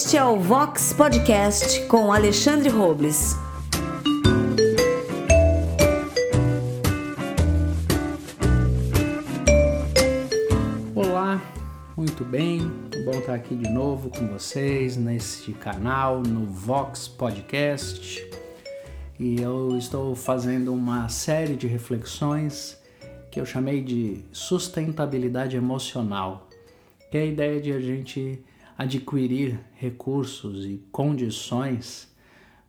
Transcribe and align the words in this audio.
Este 0.00 0.16
é 0.16 0.24
o 0.24 0.38
Vox 0.38 0.92
Podcast 0.92 1.84
com 1.86 2.12
Alexandre 2.12 2.68
Robles. 2.68 3.34
Olá, 10.94 11.42
muito 11.96 12.24
bem, 12.24 12.60
bom 13.04 13.10
estar 13.18 13.34
aqui 13.34 13.56
de 13.56 13.68
novo 13.68 14.08
com 14.08 14.28
vocês 14.28 14.96
neste 14.96 15.52
canal 15.52 16.20
no 16.20 16.46
Vox 16.46 17.08
Podcast. 17.08 18.24
E 19.18 19.42
eu 19.42 19.76
estou 19.76 20.14
fazendo 20.14 20.72
uma 20.72 21.08
série 21.08 21.56
de 21.56 21.66
reflexões 21.66 22.80
que 23.32 23.40
eu 23.40 23.44
chamei 23.44 23.82
de 23.82 24.24
sustentabilidade 24.30 25.56
emocional, 25.56 26.46
que 27.10 27.18
é 27.18 27.22
a 27.22 27.26
ideia 27.26 27.60
de 27.60 27.72
a 27.72 27.80
gente 27.80 28.44
adquirir 28.78 29.58
recursos 29.74 30.64
e 30.64 30.80
condições 30.92 32.08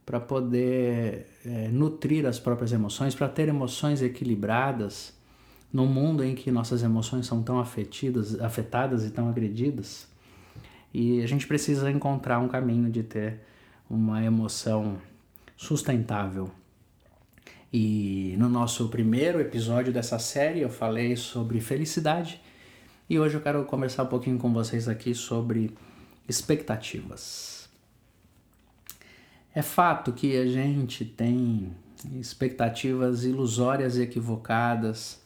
para 0.03 0.19
poder 0.19 1.27
é, 1.45 1.67
nutrir 1.67 2.25
as 2.25 2.39
próprias 2.39 2.71
emoções, 2.71 3.13
para 3.13 3.29
ter 3.29 3.47
emoções 3.47 4.01
equilibradas 4.01 5.13
num 5.71 5.85
mundo 5.85 6.23
em 6.23 6.33
que 6.33 6.49
nossas 6.49 6.81
emoções 6.81 7.27
são 7.27 7.43
tão 7.43 7.59
afetidas, 7.59 8.41
afetadas 8.41 9.05
e 9.05 9.11
tão 9.11 9.29
agredidas. 9.29 10.07
E 10.91 11.21
a 11.21 11.27
gente 11.27 11.45
precisa 11.45 11.91
encontrar 11.91 12.39
um 12.39 12.47
caminho 12.47 12.89
de 12.89 13.03
ter 13.03 13.41
uma 13.87 14.23
emoção 14.23 14.97
sustentável. 15.55 16.49
E 17.71 18.33
no 18.39 18.49
nosso 18.49 18.89
primeiro 18.89 19.39
episódio 19.39 19.93
dessa 19.93 20.17
série 20.17 20.61
eu 20.61 20.69
falei 20.69 21.15
sobre 21.15 21.61
felicidade 21.61 22.41
e 23.07 23.19
hoje 23.19 23.35
eu 23.35 23.41
quero 23.41 23.63
conversar 23.65 24.03
um 24.03 24.07
pouquinho 24.07 24.39
com 24.39 24.51
vocês 24.51 24.87
aqui 24.87 25.13
sobre 25.13 25.71
expectativas. 26.29 27.67
É 29.53 29.61
fato 29.61 30.13
que 30.13 30.37
a 30.37 30.45
gente 30.45 31.03
tem 31.03 31.75
expectativas 32.15 33.25
ilusórias 33.25 33.97
e 33.97 34.03
equivocadas 34.03 35.21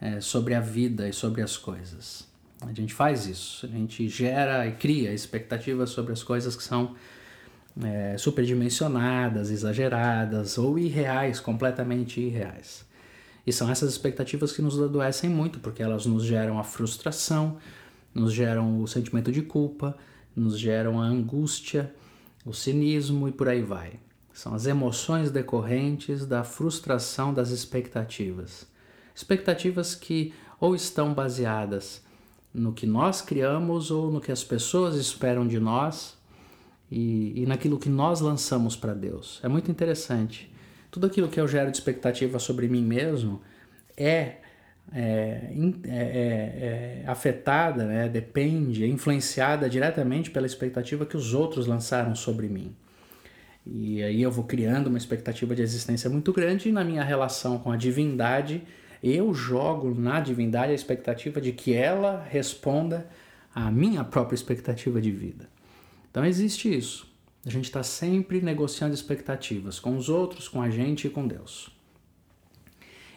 é, 0.00 0.20
sobre 0.20 0.54
a 0.54 0.60
vida 0.60 1.08
e 1.08 1.12
sobre 1.12 1.42
as 1.42 1.56
coisas. 1.56 2.26
A 2.60 2.72
gente 2.72 2.92
faz 2.92 3.26
isso, 3.26 3.64
a 3.64 3.68
gente 3.68 4.08
gera 4.08 4.66
e 4.66 4.72
cria 4.72 5.14
expectativas 5.14 5.90
sobre 5.90 6.12
as 6.12 6.24
coisas 6.24 6.56
que 6.56 6.62
são 6.62 6.96
é, 7.80 8.18
superdimensionadas, 8.18 9.50
exageradas 9.50 10.58
ou 10.58 10.76
irreais, 10.76 11.38
completamente 11.38 12.20
irreais. 12.20 12.84
E 13.46 13.52
são 13.52 13.70
essas 13.70 13.90
expectativas 13.90 14.52
que 14.52 14.60
nos 14.60 14.80
adoecem 14.82 15.30
muito, 15.30 15.60
porque 15.60 15.82
elas 15.82 16.04
nos 16.04 16.24
geram 16.24 16.58
a 16.58 16.64
frustração, 16.64 17.56
nos 18.12 18.32
geram 18.32 18.82
o 18.82 18.88
sentimento 18.88 19.30
de 19.30 19.42
culpa, 19.42 19.96
nos 20.38 20.58
geram 20.58 21.00
a 21.00 21.04
angústia, 21.04 21.94
o 22.44 22.52
cinismo 22.52 23.28
e 23.28 23.32
por 23.32 23.48
aí 23.48 23.62
vai. 23.62 24.00
São 24.32 24.54
as 24.54 24.66
emoções 24.66 25.30
decorrentes 25.30 26.24
da 26.24 26.44
frustração 26.44 27.34
das 27.34 27.50
expectativas. 27.50 28.66
Expectativas 29.14 29.94
que 29.94 30.32
ou 30.60 30.74
estão 30.74 31.12
baseadas 31.12 32.02
no 32.52 32.72
que 32.72 32.86
nós 32.86 33.20
criamos 33.20 33.90
ou 33.90 34.10
no 34.10 34.20
que 34.20 34.32
as 34.32 34.42
pessoas 34.42 34.96
esperam 34.96 35.46
de 35.46 35.58
nós 35.58 36.16
e, 36.90 37.42
e 37.42 37.46
naquilo 37.46 37.78
que 37.78 37.88
nós 37.88 38.20
lançamos 38.20 38.76
para 38.76 38.94
Deus. 38.94 39.40
É 39.42 39.48
muito 39.48 39.70
interessante. 39.70 40.52
Tudo 40.90 41.06
aquilo 41.06 41.28
que 41.28 41.40
eu 41.40 41.46
gero 41.46 41.70
de 41.70 41.76
expectativa 41.76 42.38
sobre 42.38 42.68
mim 42.68 42.82
mesmo 42.82 43.42
é 43.96 44.38
é, 44.92 45.50
é, 45.86 45.90
é, 45.90 47.02
é, 47.02 47.04
afetada, 47.06 47.84
né, 47.84 48.08
depende, 48.08 48.84
é 48.84 48.86
influenciada 48.86 49.68
diretamente 49.68 50.30
pela 50.30 50.46
expectativa 50.46 51.04
que 51.04 51.16
os 51.16 51.34
outros 51.34 51.66
lançaram 51.66 52.14
sobre 52.14 52.48
mim. 52.48 52.74
E 53.66 54.02
aí 54.02 54.22
eu 54.22 54.30
vou 54.30 54.44
criando 54.44 54.86
uma 54.86 54.96
expectativa 54.96 55.54
de 55.54 55.60
existência 55.60 56.08
muito 56.08 56.32
grande 56.32 56.68
e 56.68 56.72
na 56.72 56.82
minha 56.82 57.04
relação 57.04 57.58
com 57.58 57.70
a 57.70 57.76
divindade, 57.76 58.62
eu 59.02 59.34
jogo 59.34 59.94
na 59.94 60.20
divindade 60.20 60.72
a 60.72 60.74
expectativa 60.74 61.40
de 61.40 61.52
que 61.52 61.74
ela 61.74 62.24
responda 62.28 63.06
à 63.54 63.70
minha 63.70 64.02
própria 64.04 64.34
expectativa 64.34 65.00
de 65.00 65.10
vida. 65.10 65.48
Então 66.10 66.24
existe 66.24 66.74
isso. 66.74 67.06
A 67.44 67.50
gente 67.50 67.66
está 67.66 67.82
sempre 67.82 68.40
negociando 68.40 68.94
expectativas 68.94 69.78
com 69.78 69.96
os 69.96 70.08
outros, 70.08 70.48
com 70.48 70.62
a 70.62 70.70
gente 70.70 71.06
e 71.06 71.10
com 71.10 71.26
Deus. 71.26 71.70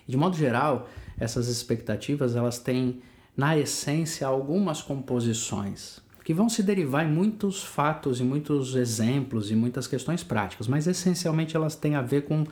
De 0.06 0.18
modo 0.18 0.36
geral, 0.36 0.90
essas 1.22 1.48
expectativas 1.48 2.36
elas 2.36 2.58
têm 2.58 3.00
na 3.38 3.56
essência 3.56 4.26
algumas 4.26 4.82
composições 4.82 6.02
que 6.24 6.34
vão 6.34 6.50
se 6.50 6.64
derivar 6.64 7.06
em 7.06 7.12
muitos 7.12 7.64
fatos 7.64 8.20
e 8.20 8.24
muitos 8.24 8.76
exemplos 8.76 9.52
e 9.52 9.56
muitas 9.56 9.88
questões 9.88 10.24
práticas, 10.24 10.68
mas 10.68 10.88
essencialmente 10.88 11.56
elas 11.56 11.76
têm 11.76 11.96
a 11.96 12.02
ver 12.02 12.24
com 12.24 12.46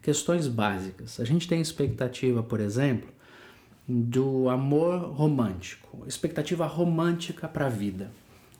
questões 0.00 0.48
básicas. 0.48 1.20
A 1.20 1.24
gente 1.24 1.46
tem 1.46 1.60
expectativa, 1.60 2.42
por 2.42 2.60
exemplo, 2.60 3.08
do 3.88 4.48
amor 4.48 5.12
romântico, 5.12 6.04
expectativa 6.06 6.66
romântica 6.66 7.48
para 7.48 7.66
a 7.66 7.68
vida, 7.68 8.10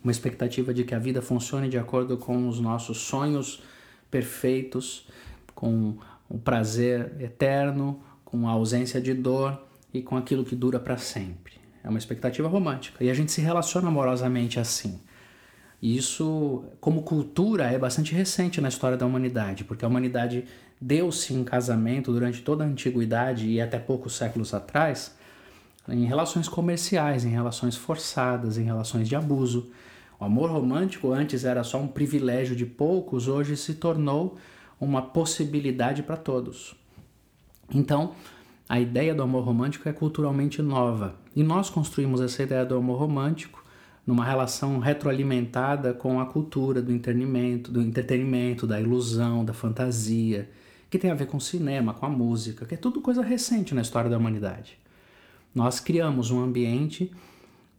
uma 0.02 0.12
expectativa 0.12 0.72
de 0.74 0.84
que 0.84 0.94
a 0.94 0.98
vida 0.98 1.22
funcione 1.22 1.68
de 1.68 1.78
acordo 1.78 2.16
com 2.16 2.48
os 2.48 2.60
nossos 2.60 2.98
sonhos 2.98 3.62
perfeitos, 4.10 5.06
com 5.54 5.96
o 6.28 6.38
prazer 6.38 7.14
eterno, 7.20 8.00
com 8.32 8.48
a 8.48 8.52
ausência 8.52 8.98
de 8.98 9.12
dor 9.12 9.62
e 9.92 10.00
com 10.00 10.16
aquilo 10.16 10.42
que 10.42 10.56
dura 10.56 10.80
para 10.80 10.96
sempre. 10.96 11.52
É 11.84 11.88
uma 11.90 11.98
expectativa 11.98 12.48
romântica 12.48 13.04
e 13.04 13.10
a 13.10 13.14
gente 13.14 13.30
se 13.30 13.42
relaciona 13.42 13.88
amorosamente 13.88 14.58
assim. 14.58 14.98
Isso, 15.82 16.64
como 16.80 17.02
cultura, 17.02 17.64
é 17.64 17.78
bastante 17.78 18.14
recente 18.14 18.58
na 18.58 18.68
história 18.68 18.96
da 18.96 19.04
humanidade, 19.04 19.64
porque 19.64 19.84
a 19.84 19.88
humanidade 19.88 20.46
deu-se 20.80 21.34
em 21.34 21.44
casamento 21.44 22.10
durante 22.10 22.40
toda 22.40 22.64
a 22.64 22.66
antiguidade 22.66 23.46
e 23.46 23.60
até 23.60 23.78
poucos 23.78 24.16
séculos 24.16 24.54
atrás 24.54 25.14
em 25.86 26.06
relações 26.06 26.48
comerciais, 26.48 27.26
em 27.26 27.30
relações 27.30 27.76
forçadas, 27.76 28.56
em 28.56 28.62
relações 28.62 29.08
de 29.08 29.16
abuso. 29.16 29.70
O 30.18 30.24
amor 30.24 30.50
romântico 30.50 31.12
antes 31.12 31.44
era 31.44 31.62
só 31.62 31.78
um 31.78 31.88
privilégio 31.88 32.56
de 32.56 32.64
poucos, 32.64 33.28
hoje 33.28 33.58
se 33.58 33.74
tornou 33.74 34.38
uma 34.80 35.02
possibilidade 35.02 36.02
para 36.02 36.16
todos. 36.16 36.80
Então, 37.72 38.14
a 38.68 38.80
ideia 38.80 39.14
do 39.14 39.22
amor 39.22 39.44
romântico 39.44 39.88
é 39.88 39.92
culturalmente 39.92 40.62
nova 40.62 41.16
e 41.34 41.42
nós 41.42 41.68
construímos 41.68 42.20
essa 42.20 42.42
ideia 42.42 42.64
do 42.64 42.76
amor 42.76 42.98
romântico 42.98 43.62
numa 44.06 44.24
relação 44.24 44.78
retroalimentada 44.78 45.92
com 45.92 46.20
a 46.20 46.26
cultura 46.26 46.82
do 46.82 46.92
entretenimento, 46.92 47.70
do 47.70 47.80
entretenimento, 47.80 48.66
da 48.66 48.80
ilusão, 48.80 49.44
da 49.44 49.52
fantasia, 49.52 50.50
que 50.90 50.98
tem 50.98 51.10
a 51.10 51.14
ver 51.14 51.26
com 51.26 51.36
o 51.36 51.40
cinema, 51.40 51.94
com 51.94 52.04
a 52.06 52.10
música, 52.10 52.66
que 52.66 52.74
é 52.74 52.76
tudo 52.76 53.00
coisa 53.00 53.22
recente 53.22 53.74
na 53.74 53.82
história 53.82 54.10
da 54.10 54.18
humanidade. 54.18 54.78
Nós 55.54 55.78
criamos 55.78 56.30
um 56.30 56.40
ambiente 56.40 57.12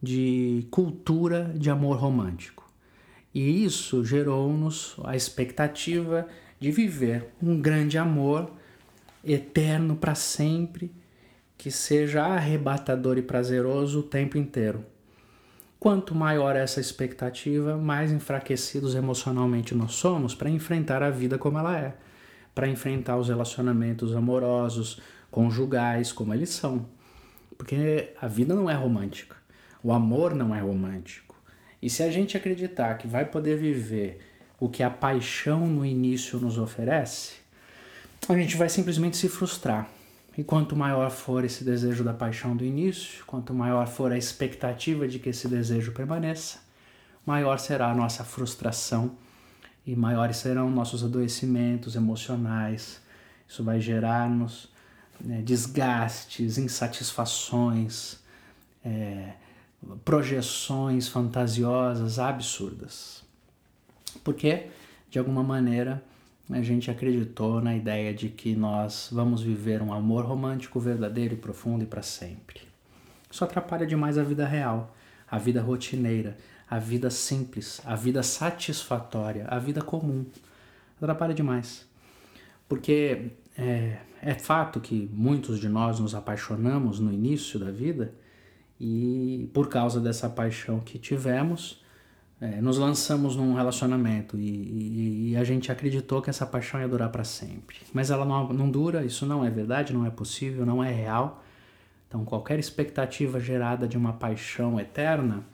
de 0.02 0.66
cultura 0.70 1.54
de 1.56 1.70
amor 1.70 1.98
romântico. 1.98 2.72
E 3.34 3.64
isso 3.64 4.06
gerou-nos 4.06 4.96
a 5.04 5.16
expectativa 5.16 6.28
de 6.60 6.72
viver 6.72 7.34
um 7.42 7.60
grande 7.60 7.98
amor 7.98 8.52
eterno 9.24 9.96
para 9.96 10.16
sempre, 10.16 10.92
que 11.58 11.72
seja 11.72 12.24
arrebatador 12.24 13.18
e 13.18 13.22
prazeroso 13.22 14.00
o 14.00 14.04
tempo 14.04 14.38
inteiro. 14.38 14.86
Quanto 15.80 16.16
maior 16.16 16.56
essa 16.56 16.80
expectativa, 16.80 17.78
mais 17.78 18.12
enfraquecidos 18.12 18.96
emocionalmente 18.96 19.76
nós 19.76 19.94
somos 19.94 20.34
para 20.34 20.50
enfrentar 20.50 21.04
a 21.04 21.10
vida 21.10 21.38
como 21.38 21.58
ela 21.58 21.78
é, 21.78 21.94
para 22.56 22.68
enfrentar 22.68 23.18
os 23.18 23.28
relacionamentos 23.28 24.16
amorosos, 24.16 25.02
conjugais, 25.30 26.12
como 26.12 26.34
eles 26.34 26.50
são. 26.50 26.86
Porque 27.58 28.14
a 28.22 28.28
vida 28.28 28.56
não 28.56 28.70
é 28.70 28.74
romântica, 28.74 29.36
o 29.84 29.92
amor 29.92 30.34
não 30.34 30.56
é 30.56 30.60
romântico. 30.62 31.36
E 31.82 31.90
se 31.90 32.02
a 32.02 32.10
gente 32.10 32.38
acreditar 32.38 32.98
que 32.98 33.08
vai 33.08 33.26
poder 33.26 33.58
viver 33.58 34.20
o 34.58 34.70
que 34.70 34.84
a 34.84 34.90
paixão 34.90 35.68
no 35.68 35.86
início 35.86 36.40
nos 36.40 36.58
oferece, 36.58 37.43
a 38.30 38.34
gente 38.38 38.56
vai 38.56 38.70
simplesmente 38.70 39.18
se 39.18 39.28
frustrar. 39.28 39.88
E 40.38 40.44
quanto 40.44 40.76
maior 40.76 41.12
for 41.12 41.44
esse 41.44 41.64
desejo 41.64 42.04
da 42.04 42.14
paixão 42.14 42.56
do 42.56 42.64
início, 42.64 43.24
quanto 43.26 43.54
maior 43.54 43.88
for 43.88 44.12
a 44.12 44.18
expectativa 44.18 45.08
de 45.08 45.20
que 45.20 45.30
esse 45.30 45.48
desejo 45.48 45.92
permaneça, 45.92 46.60
maior 47.26 47.60
será 47.60 47.92
a 47.92 47.96
nossa 47.96 48.24
frustração 48.24 49.16
e 49.86 49.96
maiores 49.96 50.38
serão 50.38 50.72
nossos 50.72 51.04
adoecimentos 51.04 51.96
emocionais. 51.96 53.00
Isso 53.48 53.64
vai 53.64 53.80
gerar-nos 53.80 54.70
né, 55.22 55.42
desgastes, 55.44 56.58
insatisfações, 56.58 58.18
é, 58.84 59.34
projeções 60.04 61.08
fantasiosas 61.08 62.18
absurdas. 62.18 63.24
Porque, 64.24 64.68
de 65.12 65.20
alguma 65.20 65.44
maneira, 65.44 66.04
a 66.50 66.62
gente 66.62 66.92
acreditou 66.92 67.62
na 67.62 67.76
ideia 67.76 68.14
de 68.14 68.30
que 68.30 68.56
nós 68.56 69.10
vamos 69.12 69.42
viver 69.42 69.82
um 69.82 69.94
amor 69.94 70.26
romântico 70.26 70.80
verdadeiro 70.80 71.36
e 71.36 71.38
profundo 71.38 71.84
e 71.84 71.88
para 71.88 72.02
sempre. 72.02 72.62
Isso 73.32 73.44
atrapalha 73.44 73.86
demais 73.86 74.18
a 74.18 74.24
vida 74.24 74.46
real, 74.46 74.96
a 75.30 75.38
vida 75.38 75.62
rotineira, 75.62 76.38
a 76.70 76.78
vida 76.80 77.10
simples, 77.10 77.82
a 77.86 77.96
vida 77.96 78.22
satisfatória, 78.22 79.46
a 79.48 79.58
vida 79.58 79.82
comum. 79.82 80.26
Atrapalha 80.98 81.34
demais. 81.34 81.88
Porque 82.68 83.32
é, 83.58 83.98
é 84.22 84.34
fato 84.34 84.80
que 84.80 85.10
muitos 85.14 85.60
de 85.60 85.70
nós 85.70 86.00
nos 86.00 86.14
apaixonamos 86.14 87.00
no 87.00 87.12
início 87.12 87.60
da 87.60 87.72
vida 87.72 88.14
e 88.80 89.50
por 89.54 89.70
causa 89.70 90.00
dessa 90.00 90.30
paixão 90.30 90.80
que 90.80 91.00
tivemos, 91.00 91.83
é, 92.44 92.60
nos 92.60 92.78
lançamos 92.78 93.38
num 93.38 93.54
relacionamento 93.54 94.38
e, 94.38 94.50
e, 94.50 95.30
e, 95.30 95.38
a 95.38 95.46
gente 95.46 95.72
acreditou 95.72 96.22
que 96.22 96.30
essa 96.30 96.46
paixão 96.46 96.78
ia 96.82 96.88
durar 96.90 97.10
para 97.10 97.24
sempre. 97.24 97.78
Mas 97.94 98.12
ela 98.12 98.26
não, 98.26 98.52
não 98.52 98.70
dura, 98.70 99.06
isso 99.06 99.26
não 99.26 99.46
é 99.46 99.50
verdade, 99.50 99.94
não 99.94 100.06
é 100.06 100.10
possível, 100.10 100.66
não 100.66 100.84
é 100.84 100.92
real. 100.92 101.42
Então, 102.06 102.26
qualquer 102.26 102.60
expectativa 102.60 103.40
gerada 103.40 103.88
de 103.88 103.98
uma 103.98 104.12
paixão 104.12 104.78
eterna, 104.78 105.46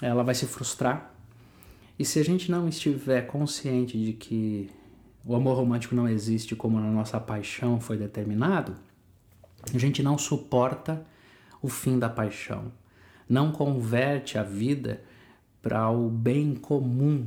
ela 0.00 0.24
vai 0.24 0.34
se 0.34 0.46
frustrar. 0.46 1.14
E 1.98 2.06
se 2.06 2.18
a 2.18 2.24
gente 2.24 2.50
não 2.50 2.66
estiver 2.66 3.26
consciente 3.26 4.02
de 4.02 4.14
que 4.14 4.70
o 5.26 5.36
amor 5.36 5.58
romântico 5.58 5.94
não 5.94 6.08
existe 6.08 6.56
como 6.56 6.80
na 6.80 6.90
nossa 6.90 7.20
paixão 7.20 7.78
foi 7.78 7.98
determinado, 7.98 8.74
a 9.74 9.78
gente 9.78 10.02
não 10.02 10.16
suporta 10.16 11.06
o 11.60 11.68
fim 11.68 11.98
da 11.98 12.08
paixão, 12.08 12.72
não 13.28 13.52
converte 13.52 14.38
a 14.38 14.42
vida 14.42 15.02
para 15.64 15.90
o 15.90 16.10
bem 16.10 16.54
comum 16.54 17.26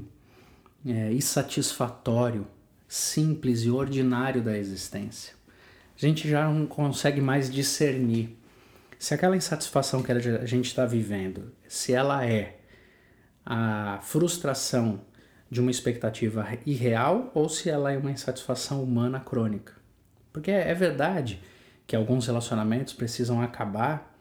é, 0.86 1.12
e 1.12 1.20
satisfatório, 1.24 2.46
simples 2.88 3.64
e 3.64 3.72
ordinário 3.72 4.44
da 4.44 4.56
existência. 4.56 5.34
A 5.96 6.00
gente 6.00 6.30
já 6.30 6.48
não 6.48 6.68
consegue 6.68 7.20
mais 7.20 7.50
discernir 7.50 8.38
se 9.00 9.16
aquela 9.16 9.36
insatisfação 9.36 10.04
que 10.04 10.12
a 10.12 10.46
gente 10.46 10.68
está 10.68 10.86
vivendo, 10.86 11.52
se 11.68 11.94
ela 11.94 12.24
é 12.28 12.60
a 13.44 14.00
frustração 14.04 15.02
de 15.50 15.60
uma 15.60 15.72
expectativa 15.72 16.48
irreal 16.64 17.32
ou 17.34 17.50
se 17.50 17.72
ela 17.72 17.92
é 17.92 17.98
uma 17.98 18.12
insatisfação 18.12 18.84
humana 18.84 19.20
crônica. 19.20 19.74
Porque 20.32 20.52
é 20.52 20.76
verdade 20.76 21.42
que 21.88 21.96
alguns 21.96 22.28
relacionamentos 22.28 22.94
precisam 22.94 23.42
acabar 23.42 24.16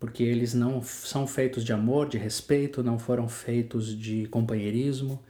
porque 0.00 0.22
eles 0.22 0.54
não 0.54 0.82
são 0.82 1.26
feitos 1.26 1.62
de 1.62 1.74
amor, 1.74 2.08
de 2.08 2.16
respeito, 2.16 2.82
não 2.82 2.98
foram 2.98 3.28
feitos 3.28 3.94
de 3.96 4.26
companheirismo, 4.28 5.22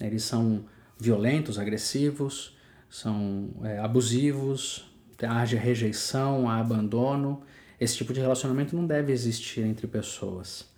eles 0.00 0.22
são 0.22 0.64
violentos, 0.96 1.58
agressivos, 1.58 2.56
são 2.88 3.50
é, 3.64 3.80
abusivos, 3.80 4.88
haja 5.22 5.58
rejeição, 5.58 6.48
há 6.48 6.58
abandono. 6.58 7.42
Esse 7.80 7.96
tipo 7.96 8.12
de 8.12 8.20
relacionamento 8.20 8.76
não 8.76 8.86
deve 8.86 9.12
existir 9.12 9.62
entre 9.62 9.86
pessoas. 9.86 10.68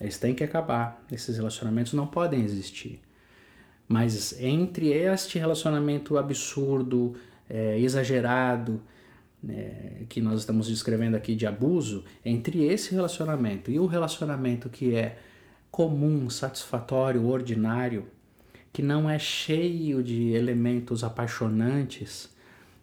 Eles 0.00 0.18
têm 0.18 0.34
que 0.34 0.44
acabar. 0.44 1.04
Esses 1.10 1.36
relacionamentos 1.36 1.92
não 1.92 2.06
podem 2.06 2.42
existir. 2.42 3.00
Mas 3.88 4.38
entre 4.40 4.92
este 4.92 5.38
relacionamento 5.38 6.16
absurdo, 6.16 7.14
é, 7.48 7.78
exagerado, 7.78 8.80
é, 9.48 10.04
que 10.08 10.20
nós 10.20 10.40
estamos 10.40 10.68
descrevendo 10.68 11.16
aqui 11.16 11.34
de 11.34 11.46
abuso, 11.46 12.04
entre 12.24 12.64
esse 12.64 12.94
relacionamento 12.94 13.70
e 13.70 13.78
o 13.78 13.86
relacionamento 13.86 14.68
que 14.68 14.94
é 14.94 15.18
comum, 15.70 16.30
satisfatório, 16.30 17.26
ordinário, 17.26 18.06
que 18.72 18.82
não 18.82 19.08
é 19.08 19.18
cheio 19.18 20.02
de 20.02 20.32
elementos 20.32 21.02
apaixonantes, 21.02 22.28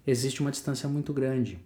existe 0.06 0.42
uma 0.42 0.51
distância 0.51 0.88
muito 0.89 1.13
grande. 1.13 1.60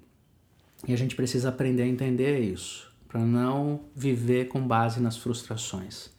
E 0.88 0.94
a 0.94 0.98
gente 0.98 1.16
precisa 1.16 1.50
aprender 1.50 1.84
a 1.84 1.88
entender 1.88 2.40
isso, 2.40 2.92
para 3.08 3.22
não 3.22 3.82
viver 3.96 4.48
com 4.48 4.66
base 4.66 5.00
nas 5.00 5.18
frustrações. 5.18 6.10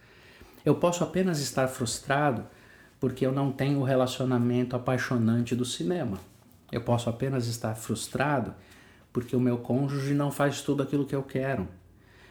Eu 0.64 0.74
posso 0.74 1.04
apenas 1.04 1.38
estar 1.40 1.68
frustrado 1.68 2.46
porque 3.00 3.24
eu 3.24 3.32
não 3.32 3.52
tenho 3.52 3.78
o 3.78 3.84
relacionamento 3.84 4.74
apaixonante 4.74 5.54
do 5.54 5.64
cinema. 5.64 6.18
Eu 6.70 6.80
posso 6.80 7.08
apenas 7.08 7.46
estar 7.46 7.74
frustrado 7.74 8.54
porque 9.18 9.34
o 9.34 9.40
meu 9.40 9.58
cônjuge 9.58 10.14
não 10.14 10.30
faz 10.30 10.62
tudo 10.62 10.80
aquilo 10.80 11.04
que 11.04 11.14
eu 11.14 11.24
quero. 11.24 11.66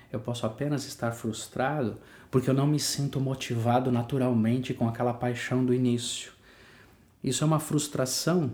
Eu 0.09 0.21
posso 0.21 0.45
apenas 0.45 0.85
estar 0.85 1.11
frustrado 1.11 1.97
porque 2.31 2.49
eu 2.49 2.53
não 2.53 2.65
me 2.65 2.79
sinto 2.79 3.19
motivado 3.19 3.91
naturalmente 3.91 4.73
com 4.73 4.87
aquela 4.87 5.13
paixão 5.13 5.65
do 5.65 5.73
início. 5.73 6.31
Isso 7.21 7.43
é 7.43 7.47
uma 7.47 7.59
frustração 7.59 8.53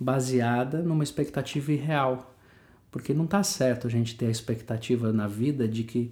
baseada 0.00 0.82
numa 0.82 1.04
expectativa 1.04 1.72
irreal, 1.72 2.34
porque 2.90 3.12
não 3.12 3.26
está 3.26 3.42
certo 3.42 3.86
a 3.86 3.90
gente 3.90 4.16
ter 4.16 4.28
a 4.28 4.30
expectativa 4.30 5.12
na 5.12 5.28
vida 5.28 5.68
de 5.68 5.84
que 5.84 6.10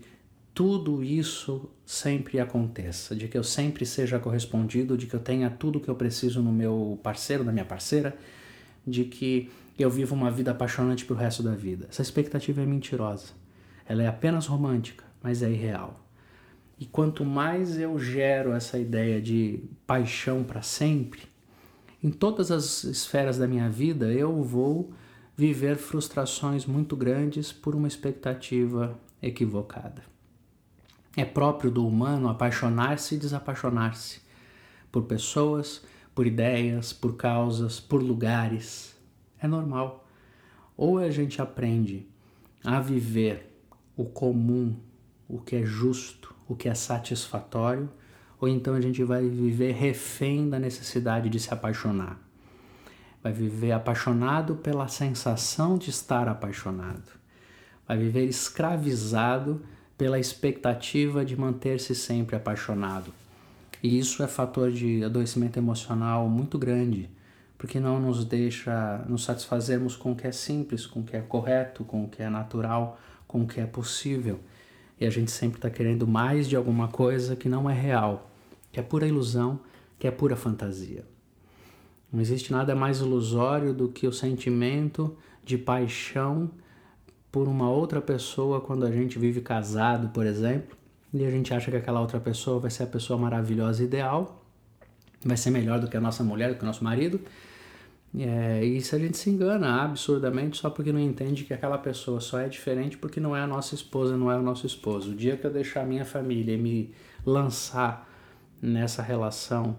tudo 0.52 1.02
isso 1.02 1.70
sempre 1.86 2.38
aconteça, 2.38 3.16
de 3.16 3.28
que 3.28 3.38
eu 3.38 3.44
sempre 3.44 3.86
seja 3.86 4.18
correspondido, 4.18 4.98
de 4.98 5.06
que 5.06 5.14
eu 5.14 5.20
tenha 5.20 5.48
tudo 5.48 5.80
que 5.80 5.88
eu 5.88 5.94
preciso 5.94 6.42
no 6.42 6.52
meu 6.52 7.00
parceiro, 7.02 7.42
na 7.42 7.50
minha 7.50 7.64
parceira, 7.64 8.14
de 8.86 9.04
que 9.04 9.50
eu 9.82 9.90
vivo 9.90 10.14
uma 10.14 10.30
vida 10.30 10.50
apaixonante 10.50 11.04
pro 11.04 11.16
resto 11.16 11.42
da 11.42 11.54
vida. 11.54 11.86
Essa 11.88 12.02
expectativa 12.02 12.62
é 12.62 12.66
mentirosa. 12.66 13.32
Ela 13.86 14.02
é 14.02 14.06
apenas 14.06 14.46
romântica, 14.46 15.04
mas 15.22 15.42
é 15.42 15.50
irreal. 15.50 16.00
E 16.78 16.86
quanto 16.86 17.24
mais 17.24 17.78
eu 17.78 17.98
gero 17.98 18.52
essa 18.52 18.78
ideia 18.78 19.20
de 19.20 19.62
paixão 19.86 20.42
para 20.42 20.62
sempre, 20.62 21.22
em 22.02 22.10
todas 22.10 22.50
as 22.50 22.82
esferas 22.84 23.38
da 23.38 23.46
minha 23.46 23.70
vida 23.70 24.12
eu 24.12 24.42
vou 24.42 24.92
viver 25.36 25.76
frustrações 25.76 26.66
muito 26.66 26.96
grandes 26.96 27.52
por 27.52 27.74
uma 27.74 27.86
expectativa 27.86 28.98
equivocada. 29.22 30.02
É 31.16 31.24
próprio 31.24 31.70
do 31.70 31.86
humano 31.86 32.28
apaixonar-se 32.28 33.14
e 33.14 33.18
desapaixonar-se 33.18 34.20
por 34.90 35.04
pessoas, 35.04 35.82
por 36.14 36.26
ideias, 36.26 36.92
por 36.92 37.16
causas, 37.16 37.78
por 37.78 38.02
lugares. 38.02 38.94
É 39.42 39.48
normal. 39.48 40.06
Ou 40.76 40.98
a 40.98 41.10
gente 41.10 41.42
aprende 41.42 42.06
a 42.64 42.80
viver 42.80 43.52
o 43.96 44.04
comum, 44.04 44.76
o 45.28 45.38
que 45.38 45.56
é 45.56 45.64
justo, 45.64 46.34
o 46.48 46.54
que 46.54 46.68
é 46.68 46.74
satisfatório, 46.74 47.90
ou 48.40 48.48
então 48.48 48.74
a 48.74 48.80
gente 48.80 49.02
vai 49.04 49.28
viver 49.28 49.72
refém 49.72 50.48
da 50.48 50.58
necessidade 50.58 51.28
de 51.28 51.38
se 51.38 51.52
apaixonar. 51.52 52.18
Vai 53.22 53.32
viver 53.32 53.72
apaixonado 53.72 54.56
pela 54.56 54.88
sensação 54.88 55.78
de 55.78 55.90
estar 55.90 56.28
apaixonado. 56.28 57.10
Vai 57.86 57.96
viver 57.96 58.24
escravizado 58.24 59.62
pela 59.96 60.18
expectativa 60.18 61.24
de 61.24 61.36
manter-se 61.36 61.94
sempre 61.94 62.34
apaixonado. 62.34 63.12
E 63.82 63.98
isso 63.98 64.22
é 64.22 64.26
fator 64.26 64.70
de 64.70 65.04
adoecimento 65.04 65.58
emocional 65.58 66.28
muito 66.28 66.58
grande, 66.58 67.08
porque 67.62 67.78
não 67.78 68.00
nos 68.00 68.24
deixa 68.24 69.04
nos 69.08 69.22
satisfazermos 69.22 69.94
com 69.94 70.10
o 70.10 70.16
que 70.16 70.26
é 70.26 70.32
simples, 70.32 70.84
com 70.84 70.98
o 70.98 71.04
que 71.04 71.16
é 71.16 71.20
correto, 71.20 71.84
com 71.84 72.02
o 72.02 72.08
que 72.08 72.20
é 72.20 72.28
natural, 72.28 72.98
com 73.24 73.42
o 73.42 73.46
que 73.46 73.60
é 73.60 73.66
possível. 73.66 74.40
E 75.00 75.06
a 75.06 75.10
gente 75.10 75.30
sempre 75.30 75.58
está 75.58 75.70
querendo 75.70 76.04
mais 76.04 76.48
de 76.48 76.56
alguma 76.56 76.88
coisa 76.88 77.36
que 77.36 77.48
não 77.48 77.70
é 77.70 77.72
real, 77.72 78.28
que 78.72 78.80
é 78.80 78.82
pura 78.82 79.06
ilusão, 79.06 79.60
que 79.96 80.08
é 80.08 80.10
pura 80.10 80.34
fantasia. 80.34 81.04
Não 82.12 82.20
existe 82.20 82.50
nada 82.50 82.74
mais 82.74 82.98
ilusório 82.98 83.72
do 83.72 83.88
que 83.88 84.08
o 84.08 84.12
sentimento 84.12 85.16
de 85.44 85.56
paixão 85.56 86.50
por 87.30 87.46
uma 87.46 87.70
outra 87.70 88.00
pessoa 88.00 88.60
quando 88.60 88.84
a 88.84 88.90
gente 88.90 89.20
vive 89.20 89.40
casado, 89.40 90.08
por 90.08 90.26
exemplo, 90.26 90.76
e 91.14 91.24
a 91.24 91.30
gente 91.30 91.54
acha 91.54 91.70
que 91.70 91.76
aquela 91.76 92.00
outra 92.00 92.18
pessoa 92.18 92.58
vai 92.58 92.72
ser 92.72 92.82
a 92.82 92.88
pessoa 92.88 93.16
maravilhosa 93.16 93.84
ideal, 93.84 94.44
vai 95.24 95.36
ser 95.36 95.50
melhor 95.50 95.78
do 95.78 95.86
que 95.86 95.96
a 95.96 96.00
nossa 96.00 96.24
mulher, 96.24 96.48
do 96.48 96.56
que 96.56 96.64
o 96.64 96.66
nosso 96.66 96.82
marido. 96.82 97.20
É, 98.18 98.60
se 98.80 98.94
a 98.94 98.98
gente 98.98 99.16
se 99.16 99.30
engana 99.30 99.82
absurdamente 99.82 100.58
só 100.58 100.68
porque 100.68 100.92
não 100.92 101.00
entende 101.00 101.44
que 101.44 101.54
aquela 101.54 101.78
pessoa 101.78 102.20
só 102.20 102.38
é 102.38 102.48
diferente 102.48 102.98
porque 102.98 103.18
não 103.18 103.34
é 103.34 103.40
a 103.40 103.46
nossa 103.46 103.74
esposa, 103.74 104.16
não 104.18 104.30
é 104.30 104.36
o 104.36 104.42
nosso 104.42 104.66
esposo. 104.66 105.12
O 105.12 105.14
dia 105.14 105.36
que 105.36 105.46
eu 105.46 105.50
deixar 105.50 105.82
a 105.82 105.86
minha 105.86 106.04
família 106.04 106.54
e 106.54 106.58
me 106.58 106.94
lançar 107.24 108.08
nessa 108.60 109.02
relação 109.02 109.76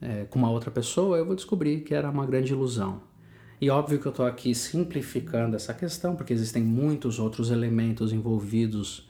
é, 0.00 0.24
com 0.24 0.38
uma 0.38 0.50
outra 0.50 0.70
pessoa, 0.70 1.16
eu 1.16 1.24
vou 1.24 1.36
descobrir 1.36 1.80
que 1.80 1.94
era 1.94 2.10
uma 2.10 2.26
grande 2.26 2.52
ilusão. 2.52 3.00
E 3.60 3.70
óbvio 3.70 3.98
que 3.98 4.06
eu 4.06 4.10
estou 4.10 4.26
aqui 4.26 4.54
simplificando 4.54 5.56
essa 5.56 5.74
questão, 5.74 6.14
porque 6.14 6.32
existem 6.32 6.62
muitos 6.62 7.18
outros 7.18 7.50
elementos 7.50 8.12
envolvidos 8.12 9.08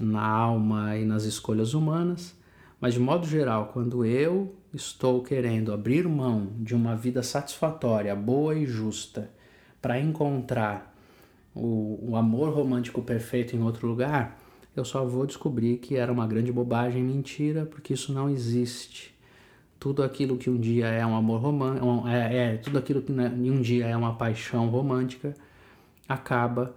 na 0.00 0.24
alma 0.24 0.96
e 0.96 1.04
nas 1.04 1.24
escolhas 1.24 1.74
humanas, 1.74 2.34
mas 2.82 2.94
de 2.94 3.00
modo 3.00 3.24
geral, 3.28 3.70
quando 3.72 4.04
eu 4.04 4.56
estou 4.74 5.22
querendo 5.22 5.72
abrir 5.72 6.08
mão 6.08 6.48
de 6.58 6.74
uma 6.74 6.96
vida 6.96 7.22
satisfatória, 7.22 8.12
boa 8.16 8.56
e 8.56 8.66
justa, 8.66 9.30
para 9.80 10.00
encontrar 10.00 10.92
o, 11.54 12.10
o, 12.10 12.16
amor 12.16 12.52
romântico 12.52 13.00
perfeito 13.00 13.54
em 13.54 13.62
outro 13.62 13.86
lugar, 13.86 14.36
eu 14.74 14.84
só 14.84 15.04
vou 15.04 15.24
descobrir 15.26 15.76
que 15.76 15.94
era 15.94 16.12
uma 16.12 16.26
grande 16.26 16.50
bobagem, 16.50 17.04
mentira, 17.04 17.64
porque 17.66 17.94
isso 17.94 18.12
não 18.12 18.28
existe. 18.28 19.14
Tudo 19.78 20.02
aquilo 20.02 20.36
que 20.36 20.50
um 20.50 20.58
dia 20.58 20.88
é 20.88 21.06
um 21.06 21.14
amor 21.14 21.40
romântico, 21.40 22.08
é, 22.08 22.36
é, 22.36 22.56
tudo 22.56 22.78
aquilo 22.78 23.00
que 23.00 23.12
né, 23.12 23.28
um 23.28 23.60
dia 23.60 23.86
é 23.86 23.96
uma 23.96 24.16
paixão 24.16 24.68
romântica, 24.68 25.36
acaba 26.08 26.74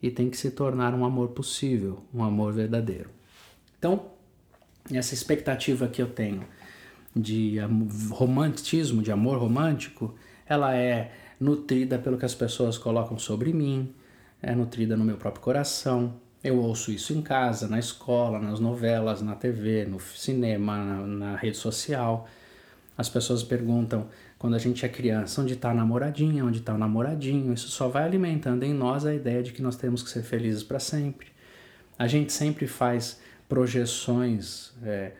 e 0.00 0.08
tem 0.08 0.30
que 0.30 0.36
se 0.36 0.52
tornar 0.52 0.94
um 0.94 1.04
amor 1.04 1.30
possível, 1.30 2.04
um 2.14 2.22
amor 2.22 2.52
verdadeiro. 2.52 3.10
Então, 3.76 4.17
essa 4.96 5.14
expectativa 5.14 5.88
que 5.88 6.00
eu 6.00 6.08
tenho 6.08 6.44
de 7.14 7.56
romantismo, 8.10 9.02
de 9.02 9.10
amor 9.10 9.38
romântico, 9.38 10.14
ela 10.46 10.74
é 10.74 11.12
nutrida 11.40 11.98
pelo 11.98 12.16
que 12.16 12.24
as 12.24 12.34
pessoas 12.34 12.78
colocam 12.78 13.18
sobre 13.18 13.52
mim, 13.52 13.92
é 14.42 14.54
nutrida 14.54 14.96
no 14.96 15.04
meu 15.04 15.16
próprio 15.16 15.42
coração. 15.42 16.14
Eu 16.42 16.58
ouço 16.58 16.92
isso 16.92 17.12
em 17.12 17.20
casa, 17.20 17.66
na 17.66 17.78
escola, 17.78 18.38
nas 18.38 18.60
novelas, 18.60 19.20
na 19.20 19.34
TV, 19.34 19.84
no 19.84 19.98
cinema, 20.00 20.76
na, 20.76 21.06
na 21.06 21.36
rede 21.36 21.56
social. 21.56 22.28
As 22.96 23.08
pessoas 23.08 23.42
perguntam 23.42 24.08
quando 24.38 24.54
a 24.54 24.58
gente 24.58 24.84
é 24.86 24.88
criança, 24.88 25.42
onde 25.42 25.54
está 25.54 25.70
a 25.70 25.74
namoradinha, 25.74 26.44
onde 26.44 26.60
está 26.60 26.74
o 26.74 26.78
namoradinho. 26.78 27.52
Isso 27.52 27.68
só 27.68 27.88
vai 27.88 28.04
alimentando 28.04 28.62
em 28.62 28.72
nós 28.72 29.04
a 29.04 29.12
ideia 29.12 29.42
de 29.42 29.52
que 29.52 29.60
nós 29.60 29.76
temos 29.76 30.02
que 30.02 30.10
ser 30.10 30.22
felizes 30.22 30.62
para 30.62 30.78
sempre. 30.78 31.26
A 31.98 32.06
gente 32.06 32.32
sempre 32.32 32.68
faz 32.68 33.20
projeções 33.48 34.72
é, 34.82 35.12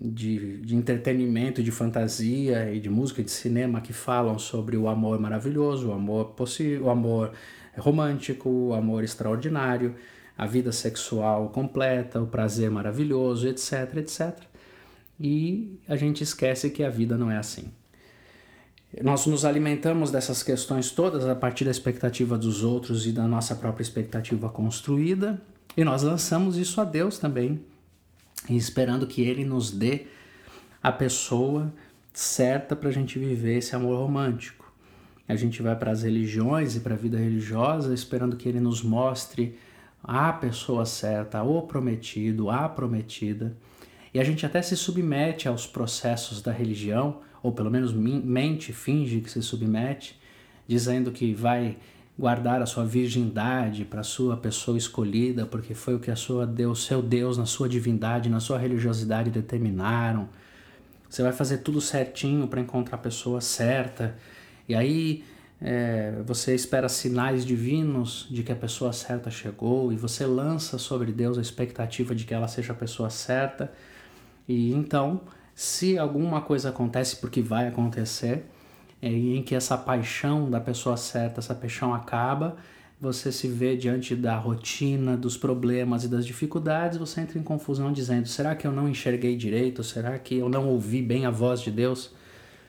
de, 0.00 0.58
de 0.58 0.76
entretenimento, 0.76 1.62
de 1.62 1.70
fantasia 1.70 2.72
e 2.72 2.80
de 2.80 2.88
música 2.88 3.22
de 3.22 3.30
cinema 3.30 3.80
que 3.80 3.92
falam 3.92 4.38
sobre 4.38 4.76
o 4.76 4.88
amor 4.88 5.18
maravilhoso, 5.18 5.88
o 5.88 5.92
amor 5.92 6.26
possível, 6.30 6.86
o 6.86 6.90
amor 6.90 7.32
romântico, 7.76 8.48
o 8.48 8.74
amor 8.74 9.04
extraordinário, 9.04 9.94
a 10.36 10.46
vida 10.46 10.72
sexual 10.72 11.48
completa, 11.50 12.20
o 12.20 12.26
prazer 12.26 12.70
maravilhoso, 12.70 13.48
etc, 13.48 13.96
etc. 13.96 14.38
E 15.20 15.78
a 15.88 15.96
gente 15.96 16.22
esquece 16.22 16.70
que 16.70 16.82
a 16.82 16.90
vida 16.90 17.16
não 17.16 17.30
é 17.30 17.36
assim. 17.36 17.70
Nós 19.02 19.24
nos 19.24 19.44
alimentamos 19.44 20.10
dessas 20.10 20.42
questões 20.42 20.90
todas 20.90 21.24
a 21.26 21.34
partir 21.34 21.64
da 21.64 21.70
expectativa 21.70 22.36
dos 22.36 22.62
outros 22.62 23.06
e 23.06 23.12
da 23.12 23.26
nossa 23.26 23.54
própria 23.54 23.82
expectativa 23.82 24.50
construída, 24.50 25.40
e 25.74 25.82
nós 25.82 26.02
lançamos 26.02 26.58
isso 26.58 26.78
a 26.78 26.84
Deus 26.84 27.18
também, 27.18 27.64
e 28.48 28.56
esperando 28.56 29.06
que 29.06 29.22
Ele 29.22 29.44
nos 29.44 29.70
dê 29.70 30.06
a 30.82 30.90
pessoa 30.90 31.72
certa 32.12 32.74
para 32.74 32.88
a 32.88 32.92
gente 32.92 33.18
viver 33.18 33.58
esse 33.58 33.74
amor 33.74 33.98
romântico. 33.98 34.72
A 35.28 35.36
gente 35.36 35.62
vai 35.62 35.76
para 35.76 35.92
as 35.92 36.02
religiões 36.02 36.76
e 36.76 36.80
para 36.80 36.94
a 36.94 36.98
vida 36.98 37.16
religiosa 37.16 37.94
esperando 37.94 38.36
que 38.36 38.48
Ele 38.48 38.60
nos 38.60 38.82
mostre 38.82 39.58
a 40.02 40.32
pessoa 40.32 40.84
certa, 40.84 41.42
o 41.42 41.62
prometido, 41.62 42.50
a 42.50 42.68
prometida. 42.68 43.56
E 44.12 44.20
a 44.20 44.24
gente 44.24 44.44
até 44.44 44.60
se 44.60 44.76
submete 44.76 45.48
aos 45.48 45.66
processos 45.66 46.42
da 46.42 46.52
religião 46.52 47.20
ou 47.42 47.52
pelo 47.52 47.70
menos 47.70 47.92
mente, 47.92 48.72
finge 48.72 49.20
que 49.20 49.30
se 49.30 49.42
submete, 49.42 50.18
dizendo 50.66 51.10
que 51.10 51.34
vai 51.34 51.76
guardar 52.22 52.62
a 52.62 52.66
sua 52.66 52.84
virgindade 52.84 53.84
para 53.84 54.02
a 54.02 54.04
sua 54.04 54.36
pessoa 54.36 54.78
escolhida, 54.78 55.44
porque 55.44 55.74
foi 55.74 55.96
o 55.96 55.98
que 55.98 56.08
a 56.08 56.14
sua 56.14 56.46
Deus, 56.46 56.84
seu 56.84 57.02
Deus, 57.02 57.36
na 57.36 57.46
sua 57.46 57.68
divindade, 57.68 58.28
na 58.28 58.38
sua 58.38 58.58
religiosidade 58.58 59.28
determinaram. 59.28 60.28
Você 61.10 61.20
vai 61.20 61.32
fazer 61.32 61.58
tudo 61.58 61.80
certinho 61.80 62.46
para 62.46 62.60
encontrar 62.60 62.94
a 62.94 63.00
pessoa 63.00 63.40
certa. 63.40 64.14
E 64.68 64.74
aí 64.76 65.24
é, 65.60 66.22
você 66.24 66.54
espera 66.54 66.88
sinais 66.88 67.44
divinos 67.44 68.28
de 68.30 68.44
que 68.44 68.52
a 68.52 68.56
pessoa 68.56 68.92
certa 68.92 69.28
chegou 69.28 69.92
e 69.92 69.96
você 69.96 70.24
lança 70.24 70.78
sobre 70.78 71.10
Deus 71.10 71.36
a 71.38 71.40
expectativa 71.40 72.14
de 72.14 72.24
que 72.24 72.32
ela 72.32 72.46
seja 72.46 72.72
a 72.72 72.76
pessoa 72.76 73.10
certa. 73.10 73.72
E 74.46 74.72
então 74.72 75.22
se 75.56 75.98
alguma 75.98 76.40
coisa 76.40 76.68
acontece, 76.68 77.16
porque 77.16 77.42
vai 77.42 77.66
acontecer, 77.66 78.46
em 79.02 79.42
que 79.42 79.54
essa 79.54 79.76
paixão 79.76 80.48
da 80.48 80.60
pessoa 80.60 80.96
certa, 80.96 81.40
essa 81.40 81.54
paixão 81.54 81.92
acaba, 81.92 82.56
você 83.00 83.32
se 83.32 83.48
vê 83.48 83.76
diante 83.76 84.14
da 84.14 84.36
rotina, 84.36 85.16
dos 85.16 85.36
problemas 85.36 86.04
e 86.04 86.08
das 86.08 86.24
dificuldades, 86.24 86.98
você 86.98 87.20
entra 87.20 87.36
em 87.36 87.42
confusão 87.42 87.92
dizendo: 87.92 88.28
será 88.28 88.54
que 88.54 88.64
eu 88.64 88.70
não 88.70 88.88
enxerguei 88.88 89.36
direito? 89.36 89.82
Será 89.82 90.16
que 90.20 90.36
eu 90.36 90.48
não 90.48 90.68
ouvi 90.68 91.02
bem 91.02 91.26
a 91.26 91.30
voz 91.30 91.60
de 91.60 91.72
Deus? 91.72 92.12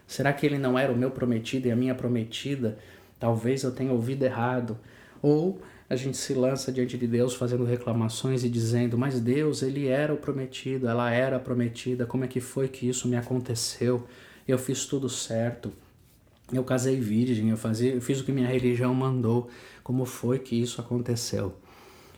Será 0.08 0.34
que 0.34 0.44
ele 0.46 0.58
não 0.58 0.78
era 0.78 0.92
o 0.92 0.98
meu 0.98 1.12
prometido 1.12 1.68
e 1.68 1.72
a 1.72 1.76
minha 1.76 1.94
prometida? 1.94 2.80
Talvez 3.20 3.62
eu 3.62 3.72
tenha 3.72 3.92
ouvido 3.92 4.24
errado. 4.24 4.76
Ou 5.22 5.62
a 5.88 5.96
gente 5.96 6.18
se 6.18 6.34
lança 6.34 6.72
diante 6.72 6.98
de 6.98 7.06
Deus 7.06 7.36
fazendo 7.36 7.64
reclamações 7.64 8.44
e 8.44 8.50
dizendo: 8.50 8.98
Mas 8.98 9.20
Deus, 9.20 9.62
Ele 9.62 9.88
era 9.88 10.12
o 10.12 10.18
prometido, 10.18 10.88
ela 10.88 11.12
era 11.12 11.38
a 11.38 11.40
prometida, 11.40 12.08
como 12.08 12.24
é 12.24 12.28
que 12.28 12.40
foi 12.40 12.68
que 12.68 12.90
isso 12.90 13.08
me 13.08 13.16
aconteceu? 13.16 14.08
Eu 14.48 14.58
fiz 14.58 14.88
tudo 14.88 15.08
certo, 15.08 15.72
eu 16.58 16.64
casei 16.64 17.00
virgem, 17.00 17.50
eu, 17.50 17.58
fazia, 17.58 17.94
eu 17.94 18.02
fiz 18.02 18.20
o 18.20 18.24
que 18.24 18.32
minha 18.32 18.48
religião 18.48 18.94
mandou, 18.94 19.50
como 19.84 20.06
foi 20.06 20.40
que 20.40 20.56
isso 20.56 20.80
aconteceu? 20.80 21.56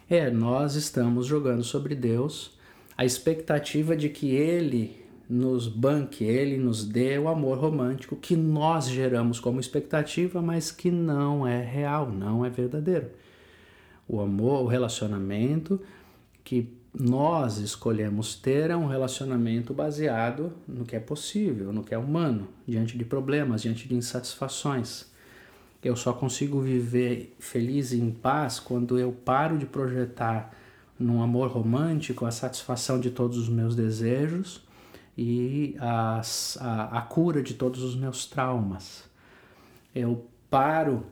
É, 0.10 0.30
nós 0.30 0.76
estamos 0.76 1.26
jogando 1.26 1.64
sobre 1.64 1.96
Deus. 1.96 2.52
A 2.98 3.04
expectativa 3.04 3.96
de 3.96 4.10
que 4.10 4.36
Ele 4.36 5.04
nos 5.28 5.68
banque, 5.68 6.24
Ele 6.24 6.58
nos 6.58 6.86
dê 6.86 7.18
o 7.18 7.28
amor 7.28 7.58
romântico 7.58 8.16
que 8.16 8.36
nós 8.36 8.88
geramos 8.88 9.40
como 9.40 9.60
expectativa, 9.60 10.42
mas 10.42 10.72
que 10.72 10.92
não 10.92 11.48
é 11.48 11.62
real, 11.62 12.12
não 12.12 12.46
é 12.46 12.50
verdadeiro. 12.50 13.10
O 14.08 14.22
amor, 14.22 14.64
o 14.64 14.68
relacionamento 14.68 15.82
que 16.44 16.72
nós 16.98 17.58
escolhemos 17.58 18.36
ter 18.36 18.70
é 18.70 18.76
um 18.76 18.88
relacionamento 18.88 19.74
baseado 19.74 20.54
no 20.68 20.86
que 20.86 20.96
é 20.96 21.00
possível, 21.00 21.74
no 21.74 21.84
que 21.84 21.94
é 21.94 21.98
humano, 21.98 22.48
diante 22.66 22.98
de 22.98 23.04
problemas, 23.04 23.62
diante 23.62 23.88
de 23.88 23.96
insatisfações. 23.96 25.06
Eu 25.84 25.96
só 25.96 26.14
consigo 26.14 26.62
viver 26.62 27.36
feliz 27.38 27.92
e 27.92 28.00
em 28.00 28.12
paz 28.12 28.60
quando 28.60 28.98
eu 28.98 29.12
paro 29.12 29.58
de 29.58 29.66
projetar 29.66 30.54
num 30.98 31.22
amor 31.22 31.52
romântico 31.52 32.26
a 32.26 32.32
satisfação 32.32 33.00
de 33.00 33.12
todos 33.12 33.38
os 33.38 33.50
meus 33.50 33.76
desejos 33.76 34.64
e 35.18 35.76
a, 35.80 36.22
a, 36.60 37.00
a 37.00 37.02
cura 37.02 37.44
de 37.44 37.54
todos 37.54 37.84
os 37.84 37.96
meus 37.96 38.26
traumas. 38.26 39.04
Eu 39.94 40.26
paro 40.50 41.06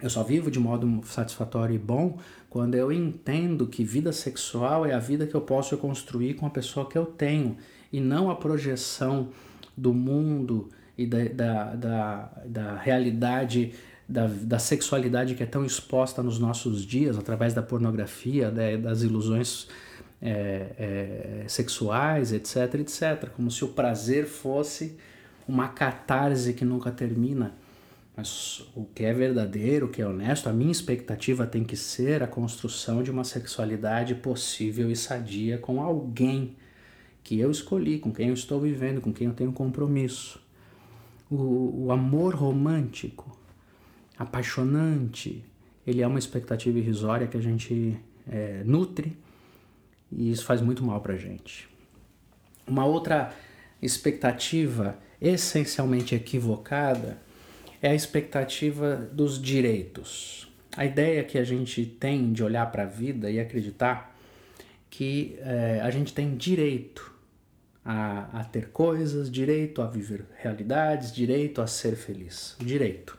eu 0.00 0.10
só 0.10 0.22
vivo 0.22 0.50
de 0.50 0.58
modo 0.58 1.00
satisfatório 1.06 1.74
e 1.74 1.78
bom 1.78 2.18
quando 2.54 2.76
eu 2.76 2.92
entendo 2.92 3.66
que 3.66 3.82
vida 3.82 4.12
sexual 4.12 4.86
é 4.86 4.94
a 4.94 4.98
vida 5.00 5.26
que 5.26 5.34
eu 5.34 5.40
posso 5.40 5.76
construir 5.76 6.34
com 6.34 6.46
a 6.46 6.50
pessoa 6.50 6.88
que 6.88 6.96
eu 6.96 7.04
tenho 7.04 7.56
e 7.92 7.98
não 8.00 8.30
a 8.30 8.36
projeção 8.36 9.30
do 9.76 9.92
mundo 9.92 10.68
e 10.96 11.04
da, 11.04 11.24
da, 11.24 11.74
da, 11.74 12.32
da 12.46 12.76
realidade 12.76 13.72
da, 14.08 14.28
da 14.28 14.60
sexualidade 14.60 15.34
que 15.34 15.42
é 15.42 15.46
tão 15.46 15.64
exposta 15.64 16.22
nos 16.22 16.38
nossos 16.38 16.86
dias 16.86 17.18
através 17.18 17.52
da 17.54 17.60
pornografia, 17.60 18.52
né, 18.52 18.76
das 18.76 19.02
ilusões 19.02 19.66
é, 20.22 21.42
é, 21.42 21.44
sexuais, 21.48 22.32
etc, 22.32 22.72
etc. 22.74 23.30
Como 23.34 23.50
se 23.50 23.64
o 23.64 23.68
prazer 23.70 24.26
fosse 24.26 24.96
uma 25.48 25.66
catarse 25.66 26.52
que 26.52 26.64
nunca 26.64 26.92
termina. 26.92 27.52
Mas 28.16 28.62
o 28.76 28.84
que 28.84 29.04
é 29.04 29.12
verdadeiro, 29.12 29.86
o 29.86 29.88
que 29.88 30.00
é 30.00 30.06
honesto, 30.06 30.48
a 30.48 30.52
minha 30.52 30.70
expectativa 30.70 31.46
tem 31.46 31.64
que 31.64 31.76
ser 31.76 32.22
a 32.22 32.26
construção 32.26 33.02
de 33.02 33.10
uma 33.10 33.24
sexualidade 33.24 34.14
possível 34.14 34.90
e 34.90 34.94
sadia 34.94 35.58
com 35.58 35.82
alguém 35.82 36.56
que 37.24 37.40
eu 37.40 37.50
escolhi, 37.50 37.98
com 37.98 38.12
quem 38.12 38.28
eu 38.28 38.34
estou 38.34 38.60
vivendo, 38.60 39.00
com 39.00 39.12
quem 39.12 39.26
eu 39.26 39.34
tenho 39.34 39.52
compromisso. 39.52 40.40
O, 41.28 41.86
o 41.86 41.92
amor 41.92 42.34
romântico, 42.34 43.36
apaixonante, 44.16 45.44
ele 45.84 46.00
é 46.00 46.06
uma 46.06 46.18
expectativa 46.18 46.78
irrisória 46.78 47.26
que 47.26 47.36
a 47.36 47.40
gente 47.40 47.98
é, 48.28 48.62
nutre 48.64 49.16
e 50.12 50.30
isso 50.30 50.44
faz 50.44 50.60
muito 50.60 50.84
mal 50.84 51.00
para 51.00 51.16
gente. 51.16 51.68
Uma 52.66 52.84
outra 52.84 53.34
expectativa 53.82 54.96
essencialmente 55.20 56.14
equivocada 56.14 57.18
é 57.84 57.90
a 57.90 57.94
expectativa 57.94 58.96
dos 59.12 59.40
direitos. 59.40 60.50
A 60.74 60.86
ideia 60.86 61.22
que 61.22 61.36
a 61.36 61.44
gente 61.44 61.84
tem 61.84 62.32
de 62.32 62.42
olhar 62.42 62.72
para 62.72 62.84
a 62.84 62.86
vida 62.86 63.30
e 63.30 63.38
acreditar 63.38 64.16
que 64.88 65.36
é, 65.40 65.80
a 65.82 65.90
gente 65.90 66.14
tem 66.14 66.34
direito 66.34 67.14
a, 67.84 68.40
a, 68.40 68.44
ter 68.44 68.70
coisas, 68.70 69.30
direito 69.30 69.82
a 69.82 69.86
viver 69.86 70.24
realidades, 70.40 71.12
direito 71.12 71.60
a 71.60 71.66
ser 71.66 71.94
feliz. 71.94 72.56
Direito. 72.58 73.18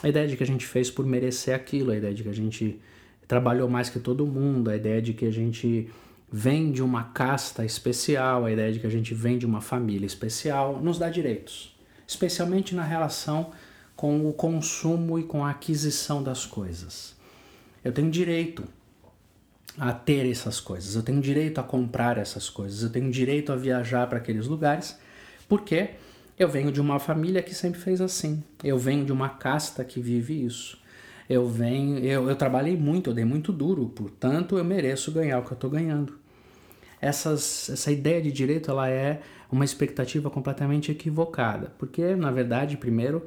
A 0.00 0.08
ideia 0.08 0.28
de 0.28 0.36
que 0.36 0.44
a 0.44 0.46
gente 0.46 0.64
fez 0.64 0.88
por 0.88 1.04
merecer 1.04 1.52
aquilo, 1.52 1.90
a 1.90 1.96
ideia 1.96 2.14
de 2.14 2.22
que 2.22 2.28
a 2.28 2.34
gente 2.34 2.80
trabalhou 3.26 3.68
mais 3.68 3.90
que 3.90 3.98
todo 3.98 4.24
mundo, 4.24 4.70
a 4.70 4.76
ideia 4.76 5.02
de 5.02 5.12
que 5.14 5.26
a 5.26 5.32
gente 5.32 5.90
vem 6.30 6.70
de 6.70 6.80
uma 6.80 7.02
casta 7.02 7.64
especial, 7.64 8.44
a 8.44 8.52
ideia 8.52 8.72
de 8.72 8.78
que 8.78 8.86
a 8.86 8.90
gente 8.90 9.12
vem 9.14 9.36
de 9.36 9.44
uma 9.44 9.60
família 9.60 10.06
especial, 10.06 10.80
nos 10.80 10.96
dá 10.96 11.08
direitos, 11.08 11.73
especialmente 12.06 12.74
na 12.74 12.82
relação 12.82 13.52
com 13.96 14.28
o 14.28 14.32
consumo 14.32 15.18
e 15.18 15.24
com 15.24 15.44
a 15.44 15.50
aquisição 15.50 16.22
das 16.22 16.44
coisas. 16.44 17.14
Eu 17.84 17.92
tenho 17.92 18.10
direito 18.10 18.64
a 19.78 19.92
ter 19.92 20.30
essas 20.30 20.60
coisas, 20.60 20.94
eu 20.94 21.02
tenho 21.02 21.20
direito 21.20 21.58
a 21.58 21.64
comprar 21.64 22.16
essas 22.18 22.48
coisas, 22.48 22.82
eu 22.82 22.90
tenho 22.90 23.10
direito 23.10 23.52
a 23.52 23.56
viajar 23.56 24.06
para 24.08 24.18
aqueles 24.18 24.46
lugares, 24.46 24.98
porque 25.48 25.90
eu 26.38 26.48
venho 26.48 26.72
de 26.72 26.80
uma 26.80 26.98
família 26.98 27.42
que 27.42 27.54
sempre 27.54 27.80
fez 27.80 28.00
assim. 28.00 28.42
Eu 28.62 28.78
venho 28.78 29.04
de 29.04 29.12
uma 29.12 29.28
casta 29.28 29.84
que 29.84 30.00
vive 30.00 30.44
isso. 30.44 30.78
Eu 31.28 31.48
venho, 31.48 31.98
eu, 31.98 32.28
eu 32.28 32.36
trabalhei 32.36 32.76
muito, 32.76 33.10
eu 33.10 33.14
dei 33.14 33.24
muito 33.24 33.52
duro, 33.52 33.88
portanto 33.88 34.58
eu 34.58 34.64
mereço 34.64 35.10
ganhar 35.10 35.38
o 35.38 35.42
que 35.42 35.52
eu 35.52 35.54
estou 35.54 35.70
ganhando. 35.70 36.18
Essas, 37.04 37.68
essa 37.68 37.92
ideia 37.92 38.20
de 38.22 38.32
direito 38.32 38.70
ela 38.70 38.88
é 38.88 39.20
uma 39.52 39.64
expectativa 39.64 40.30
completamente 40.30 40.90
equivocada, 40.90 41.70
porque 41.78 42.16
na 42.16 42.30
verdade, 42.30 42.76
primeiro, 42.78 43.24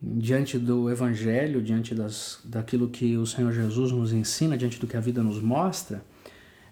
diante 0.00 0.58
do 0.58 0.90
Evangelho, 0.90 1.62
diante 1.62 1.94
das, 1.94 2.40
daquilo 2.44 2.88
que 2.88 3.16
o 3.16 3.24
Senhor 3.24 3.52
Jesus 3.52 3.90
nos 3.90 4.12
ensina, 4.12 4.56
diante 4.56 4.78
do 4.78 4.86
que 4.86 4.96
a 4.96 5.00
vida 5.00 5.22
nos 5.22 5.40
mostra, 5.40 6.04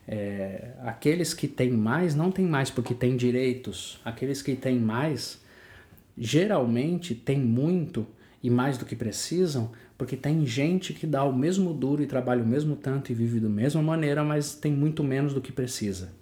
é, 0.07 0.73
aqueles 0.83 1.33
que 1.33 1.49
têm 1.49 1.71
mais 1.71 2.15
não 2.15 2.31
têm 2.31 2.45
mais 2.45 2.71
porque 2.71 2.93
têm 2.93 3.17
direitos, 3.17 3.99
aqueles 4.05 4.43
que 4.43 4.55
têm 4.55 4.79
mais 4.79 5.43
geralmente 6.17 7.15
têm 7.15 7.41
muito 7.41 8.07
e 8.43 8.51
mais 8.51 8.77
do 8.77 8.85
que 8.85 8.95
precisam, 8.95 9.73
porque 9.97 10.15
tem 10.15 10.45
gente 10.45 10.93
que 10.93 11.07
dá 11.07 11.25
o 11.25 11.35
mesmo 11.35 11.73
duro 11.73 12.03
e 12.03 12.07
trabalha 12.07 12.43
o 12.43 12.47
mesmo 12.47 12.77
tanto 12.77 13.11
e 13.11 13.15
vive 13.15 13.41
da 13.41 13.49
mesma 13.49 13.81
maneira, 13.81 14.23
mas 14.23 14.55
tem 14.55 14.71
muito 14.71 15.03
menos 15.03 15.33
do 15.33 15.41
que 15.41 15.51
precisa. 15.51 16.13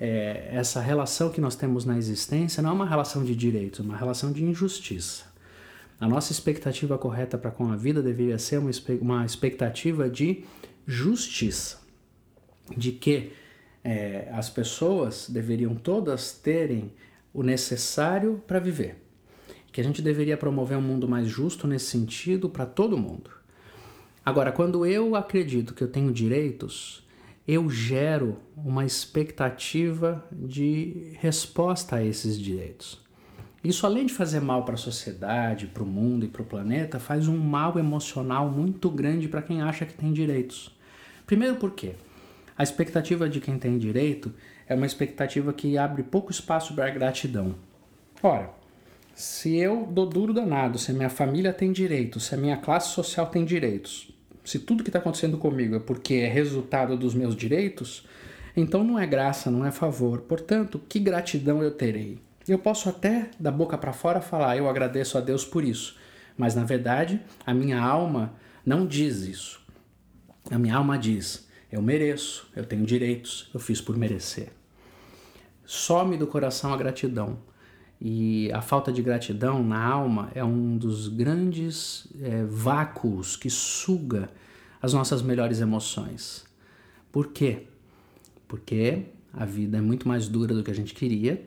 É, 0.00 0.48
essa 0.52 0.80
relação 0.80 1.28
que 1.28 1.40
nós 1.40 1.54
temos 1.54 1.84
na 1.84 1.98
existência 1.98 2.62
não 2.62 2.70
é 2.70 2.72
uma 2.72 2.88
relação 2.88 3.22
de 3.22 3.36
direitos, 3.36 3.80
é 3.80 3.82
uma 3.82 3.96
relação 3.96 4.32
de 4.32 4.42
injustiça. 4.42 5.24
A 6.00 6.08
nossa 6.08 6.32
expectativa 6.32 6.96
correta 6.96 7.36
para 7.36 7.50
com 7.50 7.70
a 7.70 7.76
vida 7.76 8.02
deveria 8.02 8.38
ser 8.38 8.58
uma, 9.00 9.24
expectativa 9.26 10.08
de 10.08 10.44
justiça, 10.86 11.78
de 12.74 12.92
que 12.92 13.32
é, 13.84 14.30
as 14.32 14.48
pessoas 14.48 15.28
deveriam 15.28 15.74
todas 15.74 16.32
terem 16.32 16.92
o 17.34 17.42
necessário 17.42 18.42
para 18.46 18.58
viver 18.58 19.10
que 19.72 19.80
a 19.80 19.84
gente 19.84 20.02
deveria 20.02 20.36
promover 20.36 20.76
um 20.76 20.82
mundo 20.82 21.08
mais 21.08 21.28
justo 21.28 21.66
nesse 21.66 21.86
sentido 21.86 22.48
para 22.48 22.66
todo 22.66 22.98
mundo. 22.98 23.30
Agora, 24.24 24.52
quando 24.52 24.84
eu 24.84 25.14
acredito 25.14 25.74
que 25.74 25.82
eu 25.82 25.88
tenho 25.88 26.12
direitos, 26.12 27.06
eu 27.46 27.68
gero 27.68 28.38
uma 28.56 28.84
expectativa 28.84 30.24
de 30.32 31.14
resposta 31.18 31.96
a 31.96 32.04
esses 32.04 32.38
direitos. 32.38 33.00
Isso, 33.62 33.84
além 33.84 34.06
de 34.06 34.14
fazer 34.14 34.40
mal 34.40 34.64
para 34.64 34.74
a 34.74 34.78
sociedade, 34.78 35.66
para 35.66 35.82
o 35.82 35.86
mundo 35.86 36.24
e 36.24 36.28
para 36.28 36.42
o 36.42 36.46
planeta, 36.46 36.98
faz 36.98 37.28
um 37.28 37.36
mal 37.36 37.78
emocional 37.78 38.48
muito 38.48 38.88
grande 38.88 39.28
para 39.28 39.42
quem 39.42 39.60
acha 39.60 39.84
que 39.84 39.92
tem 39.92 40.12
direitos. 40.12 40.74
Primeiro, 41.26 41.56
por 41.56 41.72
quê? 41.72 41.94
A 42.56 42.62
expectativa 42.62 43.28
de 43.28 43.40
quem 43.40 43.58
tem 43.58 43.78
direito 43.78 44.32
é 44.66 44.74
uma 44.74 44.86
expectativa 44.86 45.52
que 45.52 45.76
abre 45.76 46.02
pouco 46.02 46.30
espaço 46.30 46.74
para 46.74 46.88
gratidão. 46.90 47.54
Ora, 48.22 48.50
se 49.14 49.56
eu 49.56 49.86
dou 49.86 50.06
duro 50.06 50.32
danado, 50.32 50.78
se 50.78 50.90
a 50.90 50.94
minha 50.94 51.10
família 51.10 51.52
tem 51.52 51.72
direitos, 51.72 52.24
se 52.24 52.34
a 52.34 52.38
minha 52.38 52.56
classe 52.56 52.94
social 52.94 53.26
tem 53.26 53.44
direitos, 53.44 54.10
se 54.50 54.58
tudo 54.58 54.82
que 54.82 54.88
está 54.88 54.98
acontecendo 54.98 55.38
comigo 55.38 55.76
é 55.76 55.78
porque 55.78 56.14
é 56.14 56.26
resultado 56.26 56.96
dos 56.96 57.14
meus 57.14 57.36
direitos, 57.36 58.04
então 58.56 58.82
não 58.82 58.98
é 58.98 59.06
graça, 59.06 59.48
não 59.48 59.64
é 59.64 59.70
favor. 59.70 60.22
Portanto, 60.22 60.82
que 60.88 60.98
gratidão 60.98 61.62
eu 61.62 61.70
terei? 61.70 62.18
Eu 62.48 62.58
posso 62.58 62.88
até, 62.88 63.30
da 63.38 63.52
boca 63.52 63.78
para 63.78 63.92
fora, 63.92 64.20
falar, 64.20 64.56
eu 64.56 64.68
agradeço 64.68 65.16
a 65.16 65.20
Deus 65.20 65.44
por 65.44 65.62
isso. 65.62 65.96
Mas 66.36 66.56
na 66.56 66.64
verdade, 66.64 67.20
a 67.46 67.54
minha 67.54 67.80
alma 67.80 68.34
não 68.66 68.88
diz 68.88 69.20
isso. 69.20 69.64
A 70.50 70.58
minha 70.58 70.74
alma 70.74 70.98
diz: 70.98 71.48
eu 71.70 71.80
mereço, 71.80 72.50
eu 72.56 72.64
tenho 72.64 72.84
direitos, 72.84 73.48
eu 73.54 73.60
fiz 73.60 73.80
por 73.80 73.96
merecer. 73.96 74.48
Some 75.64 76.16
do 76.16 76.26
coração 76.26 76.74
a 76.74 76.76
gratidão. 76.76 77.38
E 78.00 78.50
a 78.52 78.62
falta 78.62 78.90
de 78.90 79.02
gratidão 79.02 79.62
na 79.62 79.82
alma 79.84 80.30
é 80.34 80.42
um 80.42 80.78
dos 80.78 81.08
grandes 81.08 82.06
é, 82.22 82.44
vácuos 82.44 83.36
que 83.36 83.50
suga 83.50 84.30
as 84.80 84.94
nossas 84.94 85.20
melhores 85.20 85.60
emoções. 85.60 86.44
Por 87.12 87.28
quê? 87.28 87.64
Porque 88.48 89.02
a 89.32 89.44
vida 89.44 89.78
é 89.78 89.80
muito 89.80 90.08
mais 90.08 90.28
dura 90.28 90.54
do 90.54 90.62
que 90.62 90.70
a 90.70 90.74
gente 90.74 90.94
queria 90.94 91.44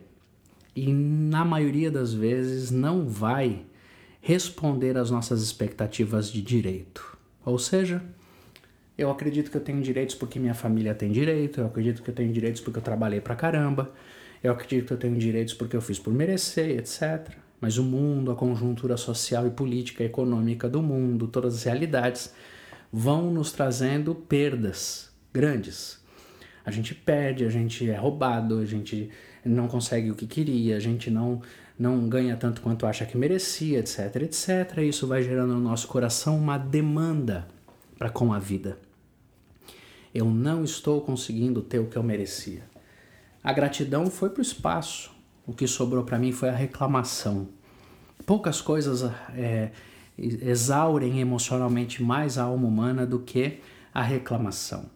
e, 0.76 0.92
na 0.92 1.44
maioria 1.44 1.90
das 1.90 2.12
vezes, 2.12 2.70
não 2.70 3.08
vai 3.08 3.64
responder 4.20 4.96
às 4.96 5.10
nossas 5.10 5.42
expectativas 5.42 6.30
de 6.30 6.40
direito. 6.40 7.18
Ou 7.44 7.58
seja, 7.58 8.02
eu 8.96 9.10
acredito 9.10 9.50
que 9.50 9.56
eu 9.56 9.60
tenho 9.60 9.82
direitos 9.82 10.14
porque 10.14 10.38
minha 10.38 10.54
família 10.54 10.94
tem 10.94 11.10
direito, 11.10 11.60
eu 11.60 11.66
acredito 11.66 12.02
que 12.02 12.10
eu 12.10 12.14
tenho 12.14 12.32
direitos 12.32 12.60
porque 12.60 12.78
eu 12.78 12.82
trabalhei 12.82 13.20
pra 13.20 13.34
caramba, 13.34 13.92
eu 14.44 14.52
acredito 14.52 14.88
que 14.88 14.92
eu 14.92 14.98
tenho 14.98 15.16
direitos 15.16 15.54
porque 15.54 15.74
eu 15.74 15.80
fiz 15.80 15.98
por 15.98 16.12
merecer, 16.12 16.78
etc. 16.78 17.34
Mas 17.58 17.78
o 17.78 17.82
mundo, 17.82 18.30
a 18.30 18.36
conjuntura 18.36 18.94
social 18.94 19.46
e 19.46 19.50
política 19.50 20.02
e 20.02 20.06
econômica 20.06 20.68
do 20.68 20.82
mundo, 20.82 21.26
todas 21.26 21.54
as 21.54 21.62
realidades 21.62 22.34
vão 22.92 23.32
nos 23.32 23.52
trazendo 23.52 24.14
perdas 24.14 25.10
grandes. 25.32 25.98
A 26.62 26.70
gente 26.70 26.94
perde, 26.94 27.46
a 27.46 27.48
gente 27.48 27.88
é 27.88 27.96
roubado, 27.96 28.58
a 28.58 28.66
gente 28.66 29.08
não 29.42 29.66
consegue 29.66 30.10
o 30.10 30.14
que 30.14 30.26
queria, 30.26 30.76
a 30.76 30.80
gente 30.80 31.10
não 31.10 31.40
não 31.76 32.08
ganha 32.08 32.36
tanto 32.36 32.60
quanto 32.60 32.86
acha 32.86 33.04
que 33.04 33.16
merecia, 33.16 33.80
etc, 33.80 34.14
etc. 34.22 34.78
Isso 34.82 35.06
vai 35.06 35.22
gerando 35.22 35.54
no 35.54 35.60
nosso 35.60 35.88
coração 35.88 36.36
uma 36.36 36.58
demanda 36.58 37.48
para 37.98 38.10
com 38.10 38.32
a 38.32 38.38
vida. 38.38 38.78
Eu 40.14 40.26
não 40.26 40.62
estou 40.62 41.00
conseguindo 41.00 41.62
ter 41.62 41.80
o 41.80 41.86
que 41.86 41.96
eu 41.96 42.02
merecia. 42.02 42.73
A 43.44 43.52
gratidão 43.52 44.10
foi 44.10 44.30
para 44.30 44.38
o 44.38 44.42
espaço. 44.42 45.14
O 45.46 45.52
que 45.52 45.66
sobrou 45.66 46.02
para 46.02 46.18
mim 46.18 46.32
foi 46.32 46.48
a 46.48 46.54
reclamação. 46.54 47.46
Poucas 48.24 48.62
coisas 48.62 49.04
é, 49.36 49.70
exaurem 50.16 51.20
emocionalmente 51.20 52.02
mais 52.02 52.38
a 52.38 52.44
alma 52.44 52.66
humana 52.66 53.04
do 53.04 53.18
que 53.18 53.60
a 53.92 54.00
reclamação. 54.00 54.86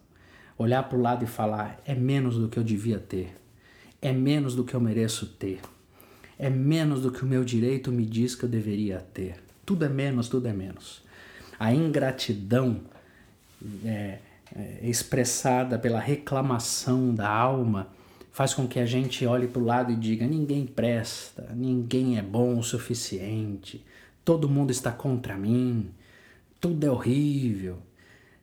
Olhar 0.56 0.82
para 0.84 0.96
o 0.96 1.02
lado 1.02 1.24
e 1.24 1.26
falar: 1.26 1.78
é 1.84 1.94
menos 1.94 2.38
do 2.38 2.48
que 2.48 2.58
eu 2.58 2.64
devia 2.64 2.98
ter, 2.98 3.36
é 4.00 4.12
menos 4.14 4.54
do 4.54 4.64
que 4.64 4.72
eu 4.72 4.80
mereço 4.80 5.26
ter, 5.26 5.60
é 6.38 6.48
menos 6.48 7.02
do 7.02 7.12
que 7.12 7.22
o 7.22 7.26
meu 7.26 7.44
direito 7.44 7.92
me 7.92 8.06
diz 8.06 8.34
que 8.34 8.44
eu 8.44 8.48
deveria 8.48 9.00
ter. 9.12 9.36
Tudo 9.66 9.84
é 9.84 9.90
menos, 9.90 10.26
tudo 10.26 10.48
é 10.48 10.54
menos. 10.54 11.02
A 11.60 11.74
ingratidão 11.74 12.80
é, 13.84 14.20
é 14.56 14.88
expressada 14.88 15.78
pela 15.78 16.00
reclamação 16.00 17.14
da 17.14 17.28
alma 17.28 17.97
faz 18.38 18.54
com 18.54 18.68
que 18.68 18.78
a 18.78 18.86
gente 18.86 19.26
olhe 19.26 19.48
para 19.48 19.60
o 19.60 19.64
lado 19.64 19.90
e 19.90 19.96
diga: 19.96 20.24
ninguém 20.24 20.64
presta, 20.64 21.50
ninguém 21.56 22.18
é 22.18 22.22
bom 22.22 22.56
o 22.56 22.62
suficiente, 22.62 23.84
todo 24.24 24.48
mundo 24.48 24.70
está 24.70 24.92
contra 24.92 25.36
mim, 25.36 25.90
tudo 26.60 26.86
é 26.86 26.88
horrível. 26.88 27.78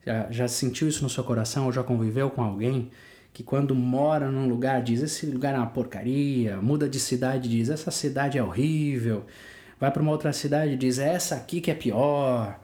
Já, 0.05 0.29
já 0.29 0.47
sentiu 0.49 0.89
isso 0.89 1.01
no 1.01 1.09
seu 1.09 1.23
coração 1.23 1.67
ou 1.67 1.71
já 1.71 1.81
conviveu 1.81 2.29
com 2.29 2.43
alguém 2.43 2.91
que, 3.31 3.41
quando 3.41 3.73
mora 3.73 4.29
num 4.29 4.49
lugar, 4.49 4.83
diz: 4.83 5.01
esse 5.01 5.25
lugar 5.27 5.55
é 5.55 5.57
uma 5.59 5.67
porcaria, 5.67 6.57
muda 6.57 6.89
de 6.89 6.99
cidade, 6.99 7.47
diz: 7.47 7.69
essa 7.69 7.89
cidade 7.89 8.37
é 8.37 8.43
horrível, 8.43 9.25
vai 9.79 9.91
para 9.91 10.01
uma 10.01 10.11
outra 10.11 10.33
cidade 10.33 10.75
diz: 10.75 10.99
essa 10.99 11.35
aqui 11.35 11.61
que 11.61 11.71
é 11.71 11.73
pior 11.73 12.59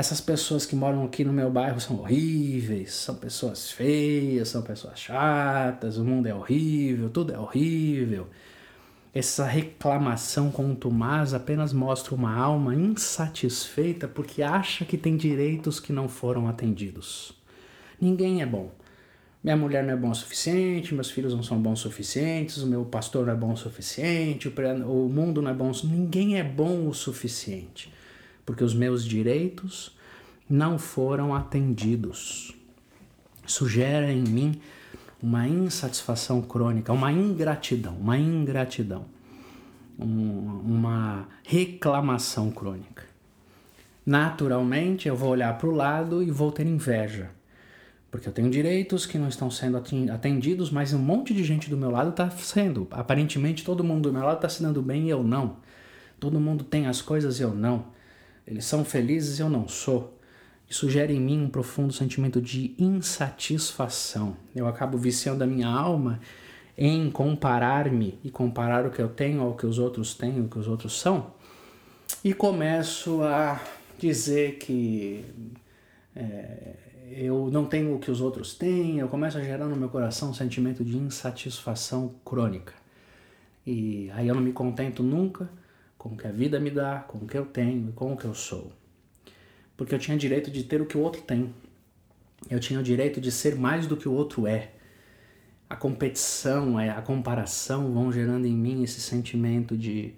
essas 0.00 0.20
pessoas 0.20 0.64
que 0.64 0.74
moram 0.74 1.04
aqui 1.04 1.22
no 1.24 1.32
meu 1.32 1.50
bairro 1.50 1.78
são 1.78 2.00
horríveis, 2.00 2.94
são 2.94 3.14
pessoas 3.14 3.70
feias, 3.70 4.48
são 4.48 4.62
pessoas 4.62 4.98
chatas, 4.98 5.98
o 5.98 6.04
mundo 6.04 6.26
é 6.26 6.34
horrível, 6.34 7.10
tudo 7.10 7.34
é 7.34 7.38
horrível. 7.38 8.26
Essa 9.12 9.44
reclamação 9.44 10.50
contumaz 10.50 11.34
apenas 11.34 11.74
mostra 11.74 12.14
uma 12.14 12.34
alma 12.34 12.74
insatisfeita 12.74 14.08
porque 14.08 14.42
acha 14.42 14.86
que 14.86 14.96
tem 14.96 15.18
direitos 15.18 15.78
que 15.78 15.92
não 15.92 16.08
foram 16.08 16.48
atendidos. 16.48 17.34
Ninguém 18.00 18.40
é 18.40 18.46
bom. 18.46 18.70
Minha 19.44 19.56
mulher 19.56 19.84
não 19.84 19.92
é 19.92 19.96
bom 19.96 20.10
o 20.10 20.14
suficiente, 20.14 20.94
meus 20.94 21.10
filhos 21.10 21.34
não 21.34 21.42
são 21.42 21.60
bons 21.60 21.80
o 21.80 21.82
suficientes, 21.82 22.58
o 22.58 22.66
meu 22.66 22.86
pastor 22.86 23.26
não 23.26 23.34
é 23.34 23.36
bom 23.36 23.52
o 23.52 23.56
suficiente, 23.56 24.48
o 24.48 25.08
mundo 25.10 25.42
não 25.42 25.50
é 25.50 25.54
bom. 25.54 25.70
Ninguém 25.84 26.38
é 26.38 26.44
bom 26.44 26.88
o 26.88 26.94
suficiente 26.94 27.99
porque 28.50 28.64
os 28.64 28.74
meus 28.74 29.04
direitos 29.04 29.96
não 30.48 30.76
foram 30.76 31.32
atendidos. 31.32 32.52
Isso 33.46 33.68
gera 33.68 34.10
em 34.10 34.24
mim 34.24 34.60
uma 35.22 35.46
insatisfação 35.46 36.42
crônica, 36.42 36.92
uma 36.92 37.12
ingratidão, 37.12 37.94
uma 37.94 38.18
ingratidão, 38.18 39.04
um, 39.96 40.62
uma 40.64 41.28
reclamação 41.44 42.50
crônica. 42.50 43.04
Naturalmente, 44.04 45.06
eu 45.06 45.14
vou 45.14 45.30
olhar 45.30 45.56
para 45.56 45.68
o 45.68 45.72
lado 45.72 46.20
e 46.20 46.28
vou 46.32 46.50
ter 46.50 46.66
inveja, 46.66 47.30
porque 48.10 48.28
eu 48.28 48.32
tenho 48.32 48.50
direitos 48.50 49.06
que 49.06 49.16
não 49.16 49.28
estão 49.28 49.48
sendo 49.48 49.80
atendidos, 50.12 50.72
mas 50.72 50.92
um 50.92 50.98
monte 50.98 51.32
de 51.32 51.44
gente 51.44 51.70
do 51.70 51.76
meu 51.76 51.92
lado 51.92 52.10
está 52.10 52.28
sendo. 52.30 52.88
Aparentemente, 52.90 53.62
todo 53.62 53.84
mundo 53.84 54.08
do 54.08 54.12
meu 54.12 54.24
lado 54.24 54.38
está 54.38 54.48
se 54.48 54.60
dando 54.60 54.82
bem 54.82 55.06
e 55.06 55.10
eu 55.10 55.22
não. 55.22 55.58
Todo 56.18 56.40
mundo 56.40 56.64
tem 56.64 56.88
as 56.88 57.00
coisas 57.00 57.38
e 57.38 57.44
eu 57.44 57.54
não. 57.54 57.99
Eles 58.50 58.64
são 58.64 58.84
felizes 58.84 59.38
e 59.38 59.42
eu 59.42 59.48
não 59.48 59.68
sou. 59.68 60.18
Isso 60.68 60.90
gera 60.90 61.12
em 61.12 61.20
mim 61.20 61.44
um 61.44 61.48
profundo 61.48 61.92
sentimento 61.92 62.40
de 62.40 62.74
insatisfação. 62.78 64.36
Eu 64.54 64.66
acabo 64.66 64.98
viciando 64.98 65.44
a 65.44 65.46
minha 65.46 65.68
alma 65.68 66.20
em 66.76 67.10
comparar-me 67.10 68.18
e 68.24 68.30
comparar 68.30 68.84
o 68.86 68.90
que 68.90 69.00
eu 69.00 69.08
tenho 69.08 69.40
ao 69.42 69.54
que 69.54 69.66
os 69.66 69.78
outros 69.78 70.14
têm, 70.14 70.40
o 70.40 70.48
que 70.48 70.58
os 70.58 70.66
outros 70.66 70.98
são. 70.98 71.32
E 72.24 72.34
começo 72.34 73.22
a 73.22 73.60
dizer 73.98 74.56
que 74.58 75.24
é, 76.16 76.74
eu 77.12 77.50
não 77.52 77.66
tenho 77.66 77.94
o 77.94 77.98
que 78.00 78.10
os 78.10 78.20
outros 78.20 78.54
têm, 78.54 78.98
eu 78.98 79.08
começo 79.08 79.38
a 79.38 79.42
gerar 79.42 79.66
no 79.66 79.76
meu 79.76 79.88
coração 79.88 80.30
um 80.30 80.34
sentimento 80.34 80.84
de 80.84 80.96
insatisfação 80.96 82.14
crônica. 82.24 82.72
E 83.64 84.10
aí 84.14 84.26
eu 84.26 84.34
não 84.34 84.42
me 84.42 84.52
contento 84.52 85.02
nunca 85.02 85.48
com 86.00 86.08
o 86.08 86.16
que 86.16 86.26
a 86.26 86.32
vida 86.32 86.58
me 86.58 86.70
dá, 86.70 87.00
com 87.00 87.18
o 87.18 87.26
que 87.26 87.36
eu 87.36 87.44
tenho 87.44 87.90
e 87.90 87.92
com 87.92 88.14
o 88.14 88.16
que 88.16 88.24
eu 88.24 88.32
sou. 88.32 88.72
Porque 89.76 89.94
eu 89.94 89.98
tinha 89.98 90.16
direito 90.16 90.50
de 90.50 90.64
ter 90.64 90.80
o 90.80 90.86
que 90.86 90.96
o 90.96 91.00
outro 91.02 91.20
tem. 91.20 91.54
Eu 92.48 92.58
tinha 92.58 92.80
o 92.80 92.82
direito 92.82 93.20
de 93.20 93.30
ser 93.30 93.54
mais 93.54 93.86
do 93.86 93.98
que 93.98 94.08
o 94.08 94.12
outro 94.12 94.46
é. 94.46 94.70
A 95.68 95.76
competição, 95.76 96.78
a 96.78 97.02
comparação 97.02 97.92
vão 97.92 98.10
gerando 98.10 98.46
em 98.46 98.54
mim 98.54 98.82
esse 98.82 98.98
sentimento 98.98 99.76
de 99.76 100.14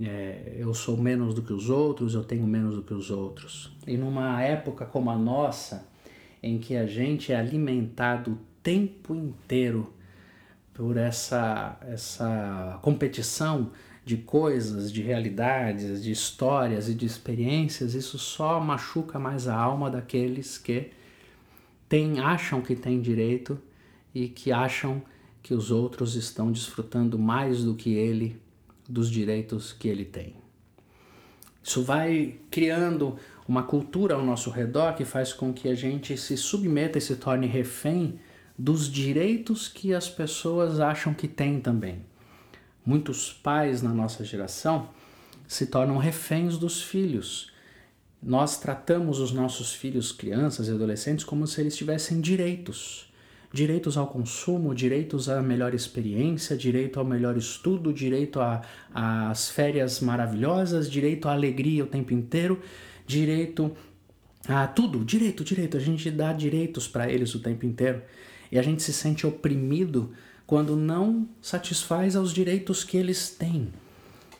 é, 0.00 0.56
eu 0.58 0.74
sou 0.74 0.96
menos 0.96 1.32
do 1.32 1.42
que 1.42 1.52
os 1.52 1.70
outros, 1.70 2.14
eu 2.14 2.24
tenho 2.24 2.44
menos 2.44 2.74
do 2.74 2.82
que 2.82 2.92
os 2.92 3.08
outros. 3.08 3.72
E 3.86 3.96
numa 3.96 4.42
época 4.42 4.84
como 4.84 5.10
a 5.10 5.16
nossa, 5.16 5.86
em 6.42 6.58
que 6.58 6.76
a 6.76 6.86
gente 6.86 7.32
é 7.32 7.36
alimentado 7.36 8.32
o 8.32 8.38
tempo 8.64 9.14
inteiro 9.14 9.94
por 10.74 10.96
essa, 10.96 11.78
essa 11.82 12.80
competição 12.82 13.70
de 14.04 14.18
coisas, 14.18 14.92
de 14.92 15.02
realidades, 15.02 16.02
de 16.02 16.10
histórias 16.10 16.88
e 16.88 16.94
de 16.94 17.06
experiências, 17.06 17.94
isso 17.94 18.18
só 18.18 18.60
machuca 18.60 19.18
mais 19.18 19.48
a 19.48 19.56
alma 19.56 19.90
daqueles 19.90 20.58
que 20.58 20.90
tem, 21.88 22.20
acham 22.20 22.60
que 22.60 22.76
têm 22.76 23.00
direito 23.00 23.58
e 24.14 24.28
que 24.28 24.52
acham 24.52 25.02
que 25.42 25.54
os 25.54 25.70
outros 25.70 26.16
estão 26.16 26.52
desfrutando 26.52 27.18
mais 27.18 27.64
do 27.64 27.74
que 27.74 27.94
ele 27.94 28.40
dos 28.88 29.10
direitos 29.10 29.72
que 29.72 29.88
ele 29.88 30.04
tem. 30.04 30.34
Isso 31.62 31.82
vai 31.82 32.36
criando 32.50 33.16
uma 33.48 33.62
cultura 33.62 34.14
ao 34.14 34.24
nosso 34.24 34.50
redor 34.50 34.94
que 34.94 35.04
faz 35.04 35.32
com 35.32 35.52
que 35.52 35.68
a 35.68 35.74
gente 35.74 36.16
se 36.16 36.36
submeta 36.36 36.98
e 36.98 37.00
se 37.00 37.16
torne 37.16 37.46
refém 37.46 38.18
dos 38.58 38.90
direitos 38.90 39.66
que 39.66 39.94
as 39.94 40.08
pessoas 40.08 40.78
acham 40.78 41.14
que 41.14 41.26
têm 41.26 41.60
também. 41.60 42.02
Muitos 42.84 43.32
pais 43.32 43.80
na 43.80 43.94
nossa 43.94 44.24
geração 44.24 44.88
se 45.48 45.66
tornam 45.66 45.96
reféns 45.98 46.58
dos 46.58 46.82
filhos. 46.82 47.52
Nós 48.22 48.58
tratamos 48.58 49.18
os 49.18 49.32
nossos 49.32 49.72
filhos, 49.72 50.12
crianças 50.12 50.68
e 50.68 50.70
adolescentes, 50.70 51.24
como 51.24 51.46
se 51.46 51.60
eles 51.60 51.76
tivessem 51.76 52.20
direitos. 52.20 53.12
Direitos 53.52 53.96
ao 53.96 54.08
consumo, 54.08 54.74
direitos 54.74 55.28
à 55.28 55.40
melhor 55.40 55.74
experiência, 55.74 56.56
direito 56.56 56.98
ao 56.98 57.04
melhor 57.04 57.36
estudo, 57.36 57.92
direito 57.92 58.40
às 58.92 59.48
férias 59.50 60.00
maravilhosas, 60.00 60.90
direito 60.90 61.28
à 61.28 61.32
alegria 61.32 61.84
o 61.84 61.86
tempo 61.86 62.12
inteiro, 62.12 62.60
direito 63.06 63.70
a 64.48 64.66
tudo, 64.66 65.04
direito, 65.04 65.44
direito. 65.44 65.76
A 65.76 65.80
gente 65.80 66.10
dá 66.10 66.32
direitos 66.32 66.88
para 66.88 67.08
eles 67.10 67.34
o 67.34 67.40
tempo 67.40 67.64
inteiro. 67.64 68.02
E 68.50 68.58
a 68.58 68.62
gente 68.62 68.82
se 68.82 68.92
sente 68.92 69.26
oprimido 69.26 70.12
quando 70.46 70.76
não 70.76 71.28
satisfaz 71.40 72.16
aos 72.16 72.32
direitos 72.32 72.84
que 72.84 72.96
eles 72.96 73.30
têm. 73.30 73.72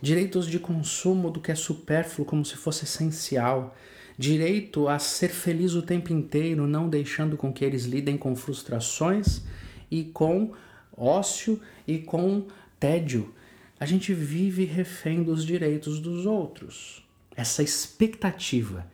Direitos 0.00 0.46
de 0.46 0.58
consumo 0.58 1.30
do 1.30 1.40
que 1.40 1.50
é 1.50 1.54
supérfluo 1.54 2.26
como 2.26 2.44
se 2.44 2.56
fosse 2.56 2.84
essencial. 2.84 3.74
Direito 4.18 4.86
a 4.86 4.98
ser 4.98 5.28
feliz 5.28 5.74
o 5.74 5.82
tempo 5.82 6.12
inteiro, 6.12 6.66
não 6.66 6.88
deixando 6.88 7.36
com 7.36 7.52
que 7.52 7.64
eles 7.64 7.84
lidem 7.84 8.16
com 8.16 8.36
frustrações 8.36 9.42
e 9.90 10.04
com 10.04 10.52
ócio 10.96 11.60
e 11.86 11.98
com 11.98 12.46
tédio. 12.78 13.34
A 13.80 13.86
gente 13.86 14.12
vive 14.12 14.64
refém 14.64 15.22
dos 15.22 15.44
direitos 15.44 15.98
dos 16.00 16.26
outros. 16.26 17.02
Essa 17.34 17.62
expectativa 17.62 18.86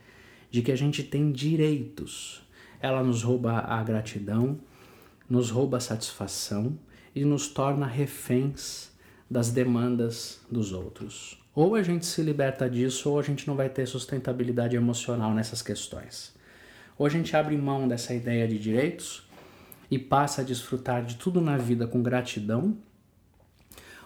de 0.51 0.62
que 0.62 0.73
a 0.73 0.77
gente 0.77 1.03
tem 1.03 1.31
direitos, 1.31 2.42
ela 2.81 3.03
nos 3.03 3.23
rouba 3.23 3.59
a 3.59 3.83
gratidão, 3.83 4.59
nos 5.29 5.51
rouba 5.51 5.77
a 5.77 5.81
satisfação 5.81 6.79
e 7.14 7.25
nos 7.25 7.49
torna 7.49 7.87
reféns 7.87 8.90
das 9.31 9.51
demandas 9.51 10.40
dos 10.51 10.73
outros. 10.73 11.38
Ou 11.55 11.75
a 11.75 11.83
gente 11.83 12.07
se 12.07 12.23
liberta 12.23 12.68
disso, 12.68 13.11
ou 13.11 13.18
a 13.18 13.23
gente 13.23 13.46
não 13.46 13.57
vai 13.57 13.68
ter 13.68 13.87
sustentabilidade 13.87 14.77
emocional 14.77 15.35
nessas 15.35 15.62
questões. 15.62 16.35
Ou 16.99 17.07
a 17.07 17.09
gente 17.09 17.37
abre 17.37 17.57
mão 17.57 17.88
dessa 17.88 18.14
ideia 18.14 18.46
de 18.46 18.59
direitos 18.59 19.29
e 19.90 19.99
passa 19.99 20.42
a 20.42 20.44
desfrutar 20.44 21.05
de 21.05 21.16
tudo 21.16 21.40
na 21.40 21.57
vida 21.57 21.87
com 21.87 22.03
gratidão, 22.03 22.77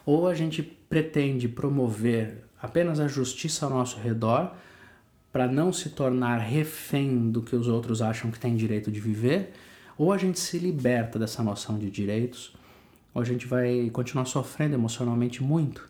ou 0.07 0.27
a 0.27 0.35
gente 0.35 0.62
pretende 0.62 1.49
promover 1.49 2.45
apenas 2.61 3.01
a 3.01 3.09
justiça 3.09 3.67
ao 3.67 3.71
nosso 3.71 3.99
redor 3.99 4.55
para 5.33 5.49
não 5.49 5.73
se 5.73 5.90
tornar 5.90 6.38
refém 6.38 7.31
do 7.31 7.43
que 7.43 7.57
os 7.57 7.69
outros 7.69 8.01
acham 8.01 8.31
que 8.31 8.38
tem 8.38 8.55
direito 8.55 8.90
de 8.90 9.01
viver 9.01 9.53
ou 9.97 10.12
a 10.12 10.19
gente 10.19 10.38
se 10.38 10.59
liberta 10.59 11.19
dessa 11.19 11.43
noção 11.43 11.79
de 11.79 11.90
direitos, 11.90 12.55
ou 13.14 13.22
a 13.22 13.24
gente 13.24 13.46
vai 13.46 13.88
continuar 13.90 14.24
sofrendo 14.24 14.74
emocionalmente 14.74 15.42
muito, 15.42 15.88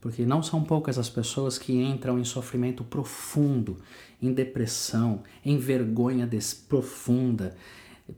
porque 0.00 0.24
não 0.24 0.42
são 0.42 0.62
poucas 0.62 0.98
as 0.98 1.10
pessoas 1.10 1.58
que 1.58 1.74
entram 1.74 2.18
em 2.18 2.24
sofrimento 2.24 2.84
profundo, 2.84 3.76
em 4.22 4.32
depressão, 4.32 5.22
em 5.44 5.58
vergonha 5.58 6.28
profunda. 6.68 7.56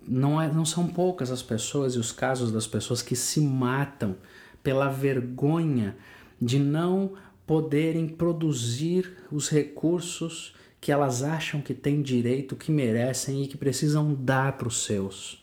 Não, 0.06 0.40
é, 0.40 0.52
não 0.52 0.64
são 0.64 0.86
poucas 0.86 1.30
as 1.30 1.42
pessoas 1.42 1.94
e 1.94 1.98
os 1.98 2.12
casos 2.12 2.52
das 2.52 2.66
pessoas 2.66 3.02
que 3.02 3.16
se 3.16 3.40
matam 3.40 4.16
pela 4.62 4.88
vergonha 4.88 5.96
de 6.40 6.58
não 6.58 7.12
poderem 7.46 8.06
produzir 8.06 9.16
os 9.30 9.48
recursos 9.48 10.54
que 10.80 10.90
elas 10.90 11.22
acham 11.22 11.60
que 11.60 11.74
têm 11.74 12.02
direito, 12.02 12.56
que 12.56 12.72
merecem 12.72 13.42
e 13.42 13.46
que 13.46 13.56
precisam 13.56 14.14
dar 14.14 14.56
para 14.56 14.68
os 14.68 14.84
seus. 14.84 15.41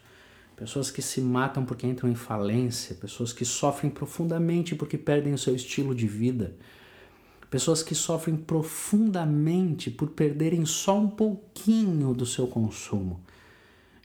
Pessoas 0.59 0.91
que 0.91 1.01
se 1.01 1.21
matam 1.21 1.63
porque 1.63 1.87
entram 1.87 2.09
em 2.09 2.15
falência, 2.15 2.93
pessoas 2.95 3.31
que 3.31 3.45
sofrem 3.45 3.89
profundamente 3.89 4.75
porque 4.75 4.97
perdem 4.97 5.33
o 5.33 5.37
seu 5.37 5.55
estilo 5.55 5.95
de 5.95 6.05
vida, 6.05 6.53
pessoas 7.49 7.81
que 7.81 7.95
sofrem 7.95 8.35
profundamente 8.35 9.89
por 9.89 10.09
perderem 10.09 10.65
só 10.65 10.99
um 10.99 11.07
pouquinho 11.09 12.13
do 12.13 12.25
seu 12.25 12.45
consumo. 12.45 13.21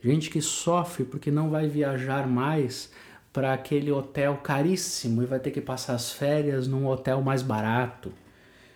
Gente 0.01 0.31
que 0.31 0.41
sofre 0.41 1.05
porque 1.05 1.31
não 1.31 1.51
vai 1.51 1.69
viajar 1.69 2.29
mais 2.29 2.91
para 3.33 3.53
aquele 3.53 3.91
hotel 3.91 4.37
caríssimo 4.37 5.23
e 5.23 5.27
vai 5.27 5.41
ter 5.41 5.51
que 5.51 5.61
passar 5.61 5.95
as 5.95 6.13
férias 6.13 6.69
num 6.69 6.87
hotel 6.87 7.21
mais 7.21 7.43
barato 7.43 8.13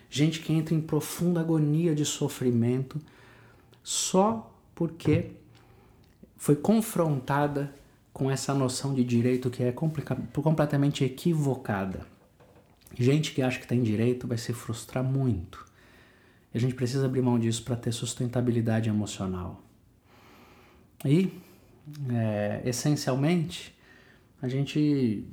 gente 0.09 0.39
que 0.39 0.51
entra 0.51 0.73
em 0.73 0.81
profunda 0.81 1.39
agonia 1.39 1.93
de 1.93 2.03
sofrimento 2.03 2.99
só 3.83 4.51
porque 4.73 5.31
foi 6.39 6.55
confrontada 6.55 7.71
com 8.11 8.31
essa 8.31 8.55
noção 8.55 8.95
de 8.95 9.03
direito 9.03 9.51
que 9.51 9.61
é 9.61 9.71
completamente 9.71 11.03
equivocada. 11.03 12.07
Gente 12.97 13.33
que 13.33 13.41
acha 13.43 13.59
que 13.59 13.67
tem 13.67 13.83
direito 13.83 14.27
vai 14.27 14.37
se 14.37 14.51
frustrar 14.51 15.03
muito. 15.03 15.63
E 16.51 16.57
a 16.57 16.61
gente 16.61 16.73
precisa 16.73 17.05
abrir 17.05 17.21
mão 17.21 17.37
disso 17.37 17.63
para 17.63 17.75
ter 17.75 17.91
sustentabilidade 17.91 18.89
emocional. 18.89 19.61
E, 21.05 21.31
é, 22.11 22.61
essencialmente, 22.65 23.77
a 24.41 24.47
gente 24.47 25.25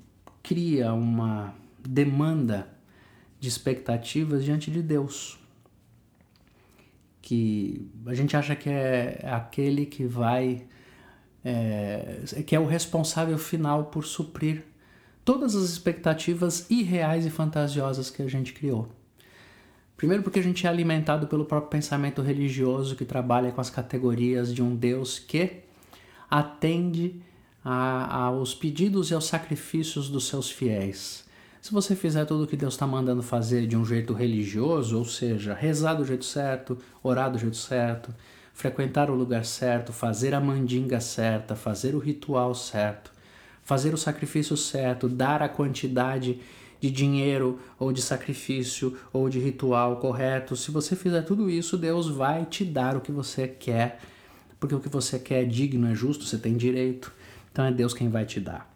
cria 0.42 0.92
uma 0.92 1.54
demanda 1.88 2.68
de 3.40 3.48
expectativas 3.48 4.44
diante 4.44 4.70
de 4.70 4.82
Deus. 4.82 5.38
Que 7.22 7.90
a 8.06 8.14
gente 8.14 8.36
acha 8.36 8.54
que 8.54 8.68
é 8.68 9.20
aquele 9.24 9.86
que 9.86 10.04
vai, 10.04 10.66
é, 11.48 12.42
que 12.44 12.56
é 12.56 12.58
o 12.58 12.66
responsável 12.66 13.38
final 13.38 13.84
por 13.84 14.04
suprir 14.04 14.64
todas 15.24 15.54
as 15.54 15.70
expectativas 15.70 16.68
irreais 16.68 17.24
e 17.24 17.30
fantasiosas 17.30 18.10
que 18.10 18.20
a 18.20 18.28
gente 18.28 18.52
criou. 18.52 18.88
Primeiro, 19.96 20.24
porque 20.24 20.40
a 20.40 20.42
gente 20.42 20.66
é 20.66 20.68
alimentado 20.68 21.28
pelo 21.28 21.44
próprio 21.44 21.70
pensamento 21.70 22.20
religioso 22.20 22.96
que 22.96 23.04
trabalha 23.04 23.52
com 23.52 23.60
as 23.60 23.70
categorias 23.70 24.52
de 24.52 24.60
um 24.60 24.74
Deus 24.74 25.20
que 25.20 25.62
atende 26.28 27.22
a, 27.64 28.24
aos 28.24 28.52
pedidos 28.52 29.12
e 29.12 29.14
aos 29.14 29.26
sacrifícios 29.26 30.08
dos 30.08 30.26
seus 30.26 30.50
fiéis. 30.50 31.24
Se 31.62 31.72
você 31.72 31.94
fizer 31.94 32.24
tudo 32.24 32.44
o 32.44 32.46
que 32.46 32.56
Deus 32.56 32.74
está 32.74 32.86
mandando 32.86 33.22
fazer 33.22 33.68
de 33.68 33.76
um 33.76 33.84
jeito 33.84 34.12
religioso, 34.12 34.98
ou 34.98 35.04
seja, 35.04 35.54
rezar 35.54 35.94
do 35.94 36.04
jeito 36.04 36.24
certo, 36.24 36.76
orar 37.02 37.30
do 37.30 37.38
jeito 37.38 37.56
certo, 37.56 38.12
frequentar 38.56 39.10
o 39.10 39.14
lugar 39.14 39.44
certo, 39.44 39.92
fazer 39.92 40.34
a 40.34 40.40
mandinga 40.40 40.98
certa, 40.98 41.54
fazer 41.54 41.94
o 41.94 41.98
ritual 41.98 42.54
certo, 42.54 43.12
fazer 43.62 43.92
o 43.92 43.98
sacrifício 43.98 44.56
certo, 44.56 45.10
dar 45.10 45.42
a 45.42 45.48
quantidade 45.48 46.40
de 46.80 46.90
dinheiro 46.90 47.60
ou 47.78 47.92
de 47.92 48.00
sacrifício 48.00 48.96
ou 49.12 49.28
de 49.28 49.38
ritual 49.38 49.98
correto, 49.98 50.56
se 50.56 50.70
você 50.70 50.96
fizer 50.96 51.20
tudo 51.20 51.50
isso, 51.50 51.76
Deus 51.76 52.08
vai 52.08 52.46
te 52.46 52.64
dar 52.64 52.96
o 52.96 53.02
que 53.02 53.12
você 53.12 53.46
quer, 53.46 54.00
porque 54.58 54.74
o 54.74 54.80
que 54.80 54.88
você 54.88 55.18
quer 55.18 55.42
é 55.42 55.44
digno, 55.44 55.86
é 55.90 55.94
justo, 55.94 56.24
você 56.24 56.38
tem 56.38 56.56
direito. 56.56 57.12
Então 57.52 57.66
é 57.66 57.70
Deus 57.70 57.92
quem 57.92 58.08
vai 58.08 58.24
te 58.24 58.40
dar. 58.40 58.74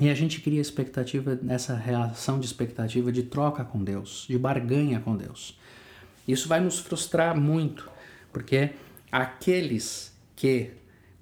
E 0.00 0.08
a 0.08 0.14
gente 0.14 0.40
cria 0.40 0.60
expectativa, 0.60 1.36
essa 1.48 1.74
reação 1.74 2.38
de 2.38 2.46
expectativa 2.46 3.10
de 3.10 3.24
troca 3.24 3.64
com 3.64 3.82
Deus, 3.82 4.26
de 4.28 4.38
barganha 4.38 5.00
com 5.00 5.16
Deus. 5.16 5.58
Isso 6.28 6.48
vai 6.48 6.60
nos 6.60 6.78
frustrar 6.78 7.36
muito, 7.36 7.95
porque 8.36 8.72
aqueles 9.10 10.14
que 10.36 10.72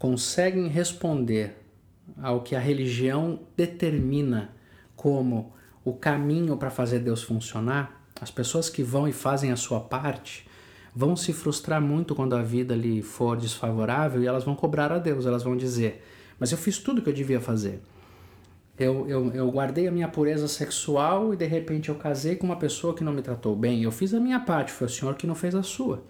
conseguem 0.00 0.66
responder 0.66 1.56
ao 2.20 2.40
que 2.40 2.56
a 2.56 2.58
religião 2.58 3.38
determina 3.56 4.50
como 4.96 5.52
o 5.84 5.92
caminho 5.92 6.56
para 6.56 6.70
fazer 6.70 6.98
Deus 6.98 7.22
funcionar, 7.22 8.04
as 8.20 8.32
pessoas 8.32 8.68
que 8.68 8.82
vão 8.82 9.06
e 9.06 9.12
fazem 9.12 9.52
a 9.52 9.56
sua 9.56 9.78
parte 9.78 10.44
vão 10.92 11.14
se 11.14 11.32
frustrar 11.32 11.80
muito 11.80 12.16
quando 12.16 12.34
a 12.34 12.42
vida 12.42 12.74
lhe 12.74 13.00
for 13.00 13.36
desfavorável 13.36 14.20
e 14.20 14.26
elas 14.26 14.42
vão 14.42 14.56
cobrar 14.56 14.90
a 14.90 14.98
Deus, 14.98 15.24
elas 15.24 15.44
vão 15.44 15.56
dizer: 15.56 16.04
Mas 16.36 16.50
eu 16.50 16.58
fiz 16.58 16.80
tudo 16.80 16.98
o 16.98 17.02
que 17.02 17.10
eu 17.10 17.14
devia 17.14 17.40
fazer. 17.40 17.80
Eu, 18.76 19.08
eu, 19.08 19.32
eu 19.32 19.48
guardei 19.52 19.86
a 19.86 19.92
minha 19.92 20.08
pureza 20.08 20.48
sexual 20.48 21.32
e 21.32 21.36
de 21.36 21.46
repente 21.46 21.90
eu 21.90 21.94
casei 21.94 22.34
com 22.34 22.44
uma 22.44 22.56
pessoa 22.56 22.92
que 22.92 23.04
não 23.04 23.12
me 23.12 23.22
tratou 23.22 23.54
bem. 23.54 23.84
Eu 23.84 23.92
fiz 23.92 24.12
a 24.12 24.18
minha 24.18 24.40
parte, 24.40 24.72
foi 24.72 24.88
o 24.88 24.90
Senhor 24.90 25.14
que 25.14 25.28
não 25.28 25.36
fez 25.36 25.54
a 25.54 25.62
sua. 25.62 26.02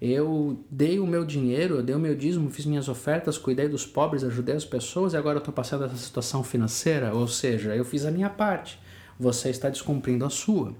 Eu 0.00 0.64
dei 0.70 1.00
o 1.00 1.06
meu 1.06 1.24
dinheiro, 1.24 1.76
eu 1.76 1.82
dei 1.82 1.94
o 1.94 1.98
meu 1.98 2.14
dízimo, 2.14 2.48
fiz 2.50 2.64
minhas 2.64 2.88
ofertas, 2.88 3.36
cuidei 3.36 3.68
dos 3.68 3.84
pobres, 3.84 4.22
ajudei 4.22 4.54
as 4.54 4.64
pessoas 4.64 5.12
e 5.12 5.16
agora 5.16 5.36
eu 5.36 5.40
estou 5.40 5.52
passando 5.52 5.84
essa 5.84 5.96
situação 5.96 6.44
financeira. 6.44 7.12
Ou 7.12 7.26
seja, 7.26 7.74
eu 7.74 7.84
fiz 7.84 8.04
a 8.04 8.10
minha 8.10 8.30
parte, 8.30 8.78
você 9.18 9.50
está 9.50 9.68
descumprindo 9.68 10.24
a 10.24 10.30
sua. 10.30 10.72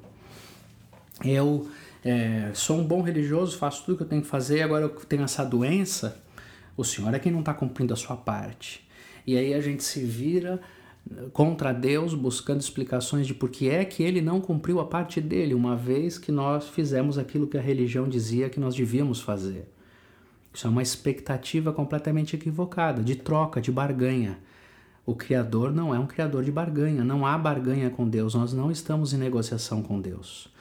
Eu 1.24 1.68
é, 2.04 2.50
sou 2.54 2.78
um 2.78 2.84
bom 2.84 3.02
religioso, 3.02 3.58
faço 3.58 3.84
tudo 3.84 3.96
que 3.96 4.02
eu 4.04 4.08
tenho 4.08 4.22
que 4.22 4.28
fazer, 4.28 4.62
agora 4.62 4.84
eu 4.84 4.90
tenho 4.90 5.24
essa 5.24 5.44
doença. 5.44 6.22
O 6.76 6.84
Senhor 6.84 7.12
é 7.12 7.18
quem 7.18 7.32
não 7.32 7.40
está 7.40 7.52
cumprindo 7.52 7.92
a 7.92 7.96
sua 7.96 8.16
parte. 8.16 8.86
E 9.26 9.36
aí 9.36 9.52
a 9.52 9.60
gente 9.60 9.82
se 9.82 10.00
vira 10.00 10.60
contra 11.32 11.72
Deus, 11.72 12.14
buscando 12.14 12.60
explicações 12.60 13.26
de 13.26 13.34
por 13.34 13.48
que 13.48 13.68
é 13.68 13.84
que 13.84 14.02
ele 14.02 14.20
não 14.20 14.40
cumpriu 14.40 14.80
a 14.80 14.84
parte 14.84 15.20
dele, 15.20 15.54
uma 15.54 15.76
vez 15.76 16.18
que 16.18 16.30
nós 16.30 16.68
fizemos 16.68 17.18
aquilo 17.18 17.46
que 17.46 17.56
a 17.56 17.60
religião 17.60 18.08
dizia 18.08 18.50
que 18.50 18.60
nós 18.60 18.74
devíamos 18.74 19.20
fazer. 19.20 19.68
Isso 20.52 20.66
é 20.66 20.70
uma 20.70 20.82
expectativa 20.82 21.72
completamente 21.72 22.34
equivocada, 22.34 23.02
de 23.02 23.16
troca, 23.16 23.60
de 23.60 23.70
barganha. 23.70 24.38
O 25.06 25.14
Criador 25.14 25.72
não 25.72 25.94
é 25.94 25.98
um 25.98 26.06
Criador 26.06 26.44
de 26.44 26.52
barganha, 26.52 27.04
não 27.04 27.24
há 27.24 27.38
barganha 27.38 27.90
com 27.90 28.08
Deus, 28.08 28.34
nós 28.34 28.52
não 28.52 28.70
estamos 28.70 29.12
em 29.12 29.18
negociação 29.18 29.82
com 29.82 30.00
Deus. 30.00 30.52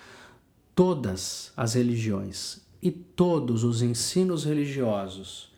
Todas 0.76 1.52
as 1.58 1.74
religiões 1.74 2.62
e 2.82 2.92
todos 2.92 3.64
os 3.64 3.82
ensinos 3.82 4.46
religiosos 4.46 5.52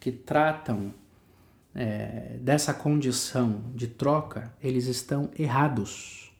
que 0.00 0.10
tratam 0.10 0.94
é, 1.74 2.36
dessa 2.40 2.72
condição 2.72 3.62
de 3.74 3.88
troca, 3.88 4.54
eles 4.62 4.86
estão 4.86 5.30
errados. 5.36 6.32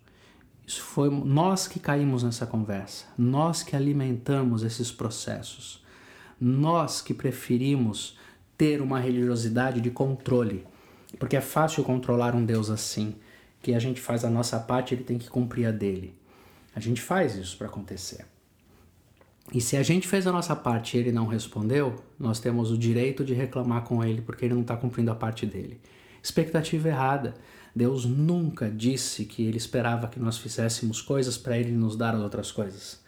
Isso 0.67 0.81
foi 0.81 1.11
nós 1.11 1.67
que 1.67 1.79
caímos 1.79 2.23
nessa 2.23 2.47
conversa, 2.47 3.07
nós 3.19 3.63
que 3.63 3.77
alimentamos 3.77 4.63
esses 4.63 4.91
processos, 4.91 5.85
nós 6.41 7.03
que 7.03 7.13
preferimos 7.13 8.19
ter 8.57 8.81
uma 8.81 8.99
religiosidade 8.99 9.81
de 9.81 9.91
controle, 9.91 10.65
porque 11.19 11.37
é 11.37 11.41
fácil 11.41 11.85
controlar 11.85 12.35
um 12.35 12.45
Deus 12.45 12.71
assim, 12.71 13.17
que 13.61 13.75
a 13.75 13.79
gente 13.79 14.01
faz 14.01 14.25
a 14.25 14.31
nossa 14.31 14.59
parte, 14.59 14.95
ele 14.95 15.05
tem 15.05 15.19
que 15.19 15.29
cumprir 15.29 15.67
a 15.67 15.71
dele. 15.71 16.15
A 16.75 16.81
gente 16.81 17.01
faz 17.01 17.35
isso 17.37 17.57
para 17.57 17.67
acontecer. 17.67 18.27
E 19.53 19.61
se 19.61 19.77
a 19.77 19.83
gente 19.83 20.09
fez 20.09 20.27
a 20.27 20.33
nossa 20.33 20.57
parte 20.57 20.97
e 20.97 21.01
ele 21.01 21.13
não 21.13 21.27
respondeu, 21.27 21.97
nós 22.19 22.41
temos 22.41 22.71
o 22.71 22.79
direito 22.79 23.25
de 23.25 23.35
reclamar 23.35 23.83
com 23.83 24.03
ele 24.03 24.23
porque 24.23 24.45
ele 24.47 24.55
não 24.55 24.63
está 24.63 24.77
cumprindo 24.77 25.11
a 25.11 25.15
parte 25.15 25.45
dele. 25.45 25.81
Expectativa 26.23 26.89
errada. 26.89 27.35
Deus 27.77 28.05
nunca 28.05 28.71
disse 28.71 29.25
que 29.25 29.43
ele 29.43 29.57
esperava 29.57 30.09
que 30.09 30.19
nós 30.19 30.39
fizéssemos 30.39 31.03
coisas 31.03 31.37
para 31.37 31.59
ele 31.59 31.73
nos 31.73 31.97
dar 31.97 32.15
as 32.15 32.21
outras 32.21 32.53
coisas. 32.53 33.03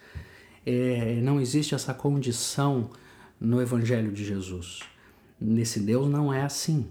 É, 0.65 1.15
não 1.21 1.39
existe 1.39 1.73
essa 1.73 1.93
condição 1.93 2.89
no 3.39 3.61
Evangelho 3.61 4.11
de 4.11 4.25
Jesus. 4.25 4.81
Nesse 5.39 5.79
Deus 5.79 6.09
não 6.09 6.33
é 6.33 6.43
assim. 6.43 6.87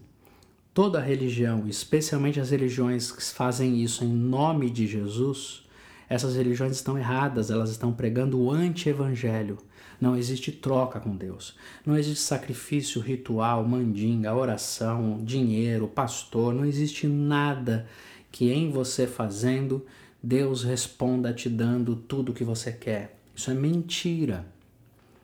Toda 0.73 1.01
religião, 1.01 1.67
especialmente 1.69 2.41
as 2.41 2.51
religiões 2.51 3.13
que 3.13 3.23
fazem 3.23 3.83
isso 3.83 4.05
em 4.05 4.13
nome 4.13 4.71
de 4.71 4.87
Jesus, 4.87 5.66
essas 6.09 6.37
religiões 6.37 6.73
estão 6.73 6.99
erradas, 6.99 7.51
elas 7.51 7.71
estão 7.71 7.93
pregando 7.93 8.41
o 8.41 8.51
anti-evangelho. 8.51 9.59
Não 10.01 10.17
existe 10.17 10.53
troca 10.53 11.01
com 11.01 11.17
Deus. 11.17 11.57
Não 11.85 11.97
existe 11.97 12.23
sacrifício, 12.23 13.01
ritual, 13.01 13.65
mandinga, 13.65 14.35
oração, 14.35 15.25
dinheiro, 15.25 15.89
pastor. 15.89 16.55
Não 16.55 16.65
existe 16.65 17.07
nada 17.07 17.87
que 18.31 18.53
em 18.53 18.71
você 18.71 19.07
fazendo 19.07 19.85
Deus 20.23 20.65
responda 20.65 21.33
te 21.33 21.49
dando 21.49 21.97
tudo 21.97 22.33
o 22.33 22.35
que 22.35 22.45
você 22.45 22.73
quer. 22.73 23.19
Isso 23.35 23.51
é 23.51 23.55
mentira. 23.55 24.47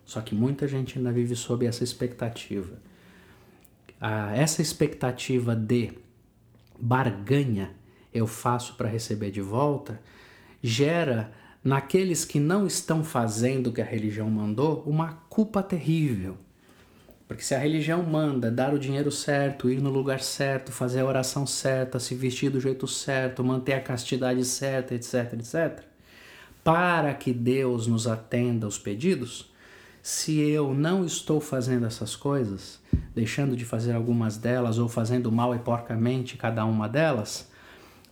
Só 0.05 0.21
que 0.21 0.35
muita 0.35 0.67
gente 0.67 0.99
ainda 0.99 1.13
vive 1.13 1.37
sob 1.37 1.67
essa 1.67 1.85
expectativa. 1.85 2.77
Ah, 4.01 4.35
essa 4.35 4.61
expectativa 4.61 5.55
de 5.55 5.93
barganha 6.79 7.71
eu 8.13 8.27
faço 8.27 8.75
para 8.75 8.89
receber 8.89 9.31
de 9.31 9.41
volta 9.41 10.01
gera 10.63 11.33
naqueles 11.65 12.25
que 12.25 12.41
não 12.41 12.67
estão 12.67 13.03
fazendo 13.05 13.69
o 13.69 13.73
que 13.73 13.81
a 13.81 13.85
religião 13.85 14.29
mandou 14.31 14.83
uma 14.87 15.15
culpa 15.29 15.63
terrível. 15.63 16.37
Porque 17.27 17.43
se 17.43 17.55
a 17.55 17.59
religião 17.59 18.03
manda 18.03 18.51
dar 18.51 18.75
o 18.75 18.79
dinheiro 18.79 19.11
certo, 19.11 19.71
ir 19.71 19.81
no 19.81 19.89
lugar 19.89 20.21
certo, 20.21 20.71
fazer 20.71 21.01
a 21.01 21.07
oração 21.07 21.47
certa, 21.47 21.99
se 21.99 22.15
vestir 22.15 22.51
do 22.51 22.61
jeito 22.61 22.87
certo, 22.87 23.43
manter 23.43 23.75
a 23.75 23.81
castidade 23.81 24.45
certa, 24.45 24.95
etc, 24.95 25.33
etc, 25.35 25.83
para 26.63 27.15
que 27.15 27.33
Deus 27.33 27.87
nos 27.87 28.07
atenda 28.07 28.67
os 28.67 28.79
pedidos, 28.79 29.51
se 30.03 30.41
eu 30.41 30.75
não 30.75 31.05
estou 31.05 31.41
fazendo 31.41 31.87
essas 31.87 32.17
coisas, 32.17 32.81
deixando 33.15 33.57
de 33.57 33.65
fazer 33.65 33.93
algumas 33.93 34.37
delas 34.37 34.79
ou 34.79 34.89
fazendo 34.89 35.31
mal 35.31 35.55
e 35.55 35.59
porcamente 35.59 36.37
cada 36.37 36.65
uma 36.65 36.89
delas, 36.89 37.51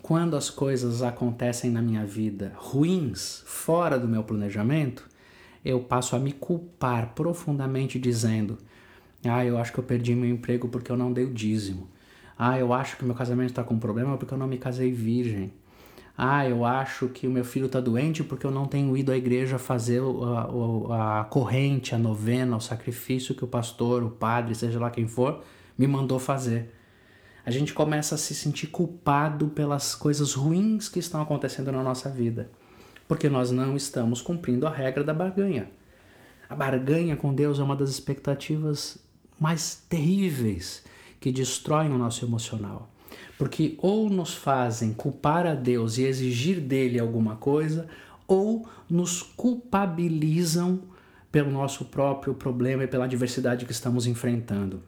quando 0.03 0.37
as 0.37 0.51
coisas 0.51 1.03
acontecem 1.03 1.71
na 1.71 1.83
minha 1.83 2.05
vida 2.05 2.53
ruins, 2.57 3.43
fora 3.47 3.99
do 3.99 4.09
meu 4.09 4.23
planejamento, 4.23 5.09
eu 5.65 5.81
passo 5.81 6.17
a 6.17 6.19
me 6.19 6.33
culpar 6.33 7.15
profundamente 7.15 7.99
dizendo: 7.99 8.59
"Ah, 9.25 9.45
eu 9.45 9.59
acho 9.59 9.73
que 9.73 9.79
eu 9.79 9.85
perdi 9.85 10.15
meu 10.15 10.31
emprego 10.31 10.69
porque 10.69 10.91
eu 10.91 10.97
não 10.97 11.13
dei 11.13 11.25
o 11.25 11.33
dízimo. 11.33 11.89
Ah, 12.39 12.59
eu 12.59 12.73
acho 12.73 12.97
que 12.97 13.05
meu 13.05 13.15
casamento 13.15 13.51
está 13.51 13.63
com 13.63 13.79
problema 13.79 14.17
porque 14.17 14.33
eu 14.33 14.39
não 14.39 14.47
me 14.47 14.59
casei 14.59 14.91
virgem. 14.91 15.53
Ah, 16.17 16.49
eu 16.49 16.65
acho 16.65 17.09
que 17.09 17.27
o 17.27 17.31
meu 17.31 17.45
filho 17.45 17.67
está 17.67 17.81
doente 17.81 18.25
porque 18.25 18.47
eu 18.47 18.51
não 18.51 18.67
tenho 18.67 18.97
ido 18.97 19.13
à 19.13 19.17
igreja 19.17 19.59
fazer 19.59 20.03
a, 20.03 20.95
a, 20.95 21.21
a 21.21 21.25
corrente, 21.25 21.95
a 21.95 21.99
novena, 21.99 22.57
o 22.57 22.61
sacrifício 22.61 23.35
que 23.35 23.45
o 23.45 23.49
pastor, 23.49 24.03
o 24.03 24.11
padre, 24.11 24.55
seja 24.55 24.79
lá 24.79 24.91
quem 24.91 25.07
for, 25.07 25.43
me 25.79 25.87
mandou 25.87 26.19
fazer 26.19 26.75
a 27.44 27.50
gente 27.50 27.72
começa 27.72 28.14
a 28.14 28.18
se 28.18 28.35
sentir 28.35 28.68
culpado 28.68 29.48
pelas 29.48 29.94
coisas 29.94 30.35
ruins 30.35 30.88
que 30.88 30.98
estão 30.98 31.22
acontecendo 31.22 31.72
na 31.72 31.83
nossa 31.83 32.09
vida, 32.09 32.50
porque 33.09 33.29
nós 33.29 33.50
não 33.50 33.76
estamos 33.76 34.20
cumprindo 34.20 34.66
a 34.66 34.70
regra 34.70 35.03
da 35.03 35.14
barganha. 35.14 35.70
A 36.48 36.55
barganha 36.55 37.16
com 37.16 37.35
Deus 37.35 37.59
é 37.59 37.62
uma 37.62 37.76
das 37.76 37.90
expectativas 37.90 38.98
mais 39.38 39.83
terríveis 39.88 40.85
que 41.20 41.31
destroem 41.31 41.92
o 41.92 41.98
nosso 41.98 42.24
emocional. 42.24 42.90
Porque 43.38 43.76
ou 43.79 44.11
nos 44.11 44.35
fazem 44.35 44.92
culpar 44.92 45.46
a 45.46 45.55
Deus 45.55 45.96
e 45.96 46.05
exigir 46.05 46.61
dele 46.61 46.98
alguma 46.98 47.37
coisa, 47.37 47.88
ou 48.26 48.68
nos 48.88 49.22
culpabilizam 49.22 50.83
pelo 51.33 51.50
nosso 51.50 51.87
próprio 51.87 52.35
problema 52.35 52.85
e 52.85 52.88
pela 52.88 53.05
adversidade 53.05 53.64
que 53.64 53.72
estamos 53.72 54.07
enfrentando. 54.07 54.83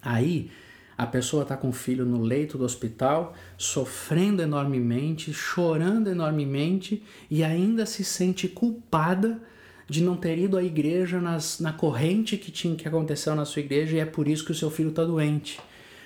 Aí 0.00 0.50
a 0.96 1.06
pessoa 1.06 1.42
está 1.42 1.56
com 1.56 1.68
o 1.68 1.72
filho 1.72 2.04
no 2.04 2.22
leito 2.22 2.56
do 2.56 2.64
hospital, 2.64 3.34
sofrendo 3.58 4.42
enormemente, 4.42 5.32
chorando 5.32 6.08
enormemente 6.08 7.02
e 7.30 7.42
ainda 7.42 7.84
se 7.84 8.04
sente 8.04 8.48
culpada 8.48 9.40
de 9.88 10.02
não 10.02 10.16
ter 10.16 10.38
ido 10.38 10.56
à 10.56 10.62
igreja 10.62 11.20
nas, 11.20 11.60
na 11.60 11.72
corrente 11.72 12.36
que 12.36 12.50
tinha 12.50 12.74
que 12.74 12.88
aconteceu 12.88 13.34
na 13.34 13.44
sua 13.44 13.60
igreja 13.60 13.96
e 13.96 14.00
é 14.00 14.06
por 14.06 14.28
isso 14.28 14.44
que 14.44 14.52
o 14.52 14.54
seu 14.54 14.70
filho 14.70 14.90
está 14.90 15.04
doente. 15.04 15.60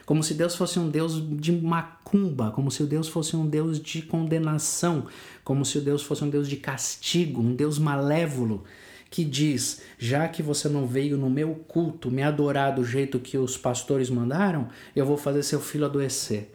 Como 0.04 0.22
se 0.22 0.32
Deus 0.32 0.56
fosse 0.56 0.78
um 0.78 0.88
Deus 0.88 1.22
de 1.38 1.52
macumba, 1.52 2.50
como 2.50 2.70
se 2.70 2.84
Deus 2.84 3.08
fosse 3.08 3.36
um 3.36 3.46
Deus 3.46 3.78
de 3.78 4.00
condenação, 4.00 5.06
como 5.44 5.66
se 5.66 5.80
Deus 5.80 6.02
fosse 6.02 6.24
um 6.24 6.30
Deus 6.30 6.48
de 6.48 6.56
castigo, 6.56 7.42
um 7.42 7.54
Deus 7.54 7.78
malévolo 7.78 8.64
que 9.10 9.24
diz: 9.24 9.82
já 9.98 10.28
que 10.28 10.42
você 10.42 10.68
não 10.68 10.86
veio 10.86 11.16
no 11.16 11.30
meu 11.30 11.54
culto 11.54 12.10
me 12.10 12.22
adorar 12.22 12.74
do 12.74 12.84
jeito 12.84 13.18
que 13.18 13.38
os 13.38 13.56
pastores 13.56 14.10
mandaram, 14.10 14.68
eu 14.94 15.06
vou 15.06 15.16
fazer 15.16 15.42
seu 15.42 15.60
filho 15.60 15.84
adoecer. 15.84 16.52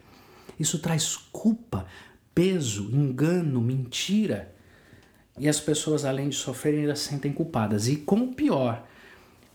Isso 0.58 0.78
traz 0.78 1.16
culpa, 1.32 1.86
peso, 2.34 2.90
engano, 2.92 3.60
mentira. 3.60 4.52
E 5.38 5.48
as 5.48 5.58
pessoas, 5.58 6.04
além 6.04 6.28
de 6.28 6.36
sofrerem, 6.36 6.80
ainda 6.80 6.94
se 6.94 7.08
sentem 7.08 7.32
culpadas. 7.32 7.88
E 7.88 7.96
com 7.96 8.20
o 8.20 8.34
pior, 8.34 8.86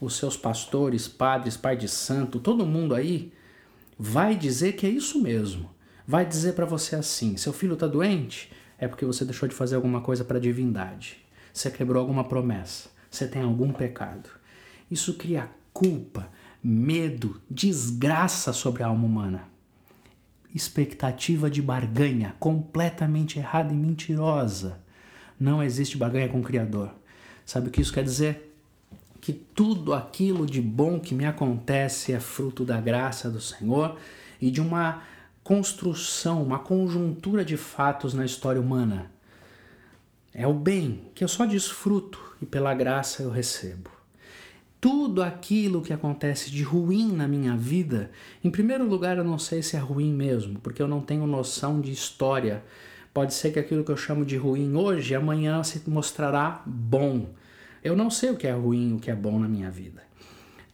os 0.01 0.17
seus 0.17 0.35
pastores, 0.35 1.07
padres, 1.07 1.55
pai 1.55 1.77
de 1.77 1.87
santo, 1.87 2.39
todo 2.39 2.65
mundo 2.65 2.93
aí 2.93 3.31
vai 3.97 4.35
dizer 4.35 4.73
que 4.73 4.85
é 4.85 4.89
isso 4.89 5.21
mesmo. 5.21 5.69
Vai 6.05 6.25
dizer 6.25 6.53
para 6.53 6.65
você 6.65 6.95
assim: 6.95 7.37
seu 7.37 7.53
filho 7.53 7.73
está 7.73 7.87
doente? 7.87 8.51
É 8.77 8.87
porque 8.87 9.05
você 9.05 9.23
deixou 9.23 9.47
de 9.47 9.55
fazer 9.55 9.75
alguma 9.75 10.01
coisa 10.01 10.23
para 10.25 10.37
a 10.37 10.41
divindade. 10.41 11.17
Você 11.53 11.69
quebrou 11.69 12.01
alguma 12.01 12.23
promessa, 12.23 12.89
você 13.09 13.27
tem 13.27 13.41
algum 13.41 13.71
pecado. 13.71 14.29
Isso 14.89 15.15
cria 15.15 15.49
culpa, 15.73 16.29
medo, 16.63 17.41
desgraça 17.49 18.51
sobre 18.53 18.83
a 18.83 18.87
alma 18.87 19.05
humana. 19.05 19.43
Expectativa 20.53 21.49
de 21.49 21.61
barganha, 21.61 22.35
completamente 22.39 23.37
errada 23.37 23.73
e 23.73 23.77
mentirosa. 23.77 24.79
Não 25.39 25.63
existe 25.63 25.97
barganha 25.97 26.27
com 26.27 26.39
o 26.39 26.43
Criador. 26.43 26.91
Sabe 27.45 27.69
o 27.69 27.71
que 27.71 27.81
isso 27.81 27.93
quer 27.93 28.03
dizer? 28.03 28.55
Que 29.21 29.31
tudo 29.33 29.93
aquilo 29.93 30.45
de 30.45 30.61
bom 30.61 30.99
que 30.99 31.13
me 31.13 31.25
acontece 31.25 32.13
é 32.13 32.19
fruto 32.19 32.65
da 32.65 32.79
graça 32.79 33.29
do 33.29 33.39
Senhor 33.39 33.97
e 34.41 34.49
de 34.49 34.61
uma 34.61 35.03
construção, 35.43 36.43
uma 36.43 36.59
conjuntura 36.59 37.43
de 37.43 37.57
fatos 37.57 38.13
na 38.13 38.25
história 38.25 38.61
humana. 38.61 39.11
É 40.33 40.47
o 40.47 40.53
bem 40.53 41.09
que 41.15 41.23
eu 41.23 41.27
só 41.27 41.45
desfruto 41.45 42.19
e 42.41 42.45
pela 42.45 42.73
graça 42.73 43.23
eu 43.23 43.29
recebo. 43.29 43.89
Tudo 44.79 45.21
aquilo 45.21 45.81
que 45.81 45.91
acontece 45.91 46.49
de 46.49 46.63
ruim 46.63 47.11
na 47.11 47.27
minha 47.27 47.57
vida, 47.57 48.11
em 48.41 48.49
primeiro 48.49 48.87
lugar, 48.87 49.17
eu 49.17 49.23
não 49.23 49.37
sei 49.37 49.61
se 49.61 49.75
é 49.75 49.79
ruim 49.79 50.13
mesmo, 50.13 50.59
porque 50.59 50.81
eu 50.81 50.87
não 50.87 51.01
tenho 51.01 51.27
noção 51.27 51.81
de 51.81 51.91
história. 51.91 52.63
Pode 53.13 53.33
ser 53.33 53.51
que 53.51 53.59
aquilo 53.59 53.83
que 53.83 53.91
eu 53.91 53.97
chamo 53.97 54.23
de 54.23 54.37
ruim 54.37 54.75
hoje, 54.75 55.13
amanhã 55.13 55.61
se 55.63 55.81
mostrará 55.89 56.63
bom. 56.65 57.33
Eu 57.83 57.95
não 57.95 58.09
sei 58.09 58.29
o 58.29 58.37
que 58.37 58.47
é 58.47 58.53
ruim 58.53 58.95
o 58.95 58.99
que 58.99 59.11
é 59.11 59.15
bom 59.15 59.37
na 59.37 59.49
minha 59.49 59.69
vida. 59.69 60.01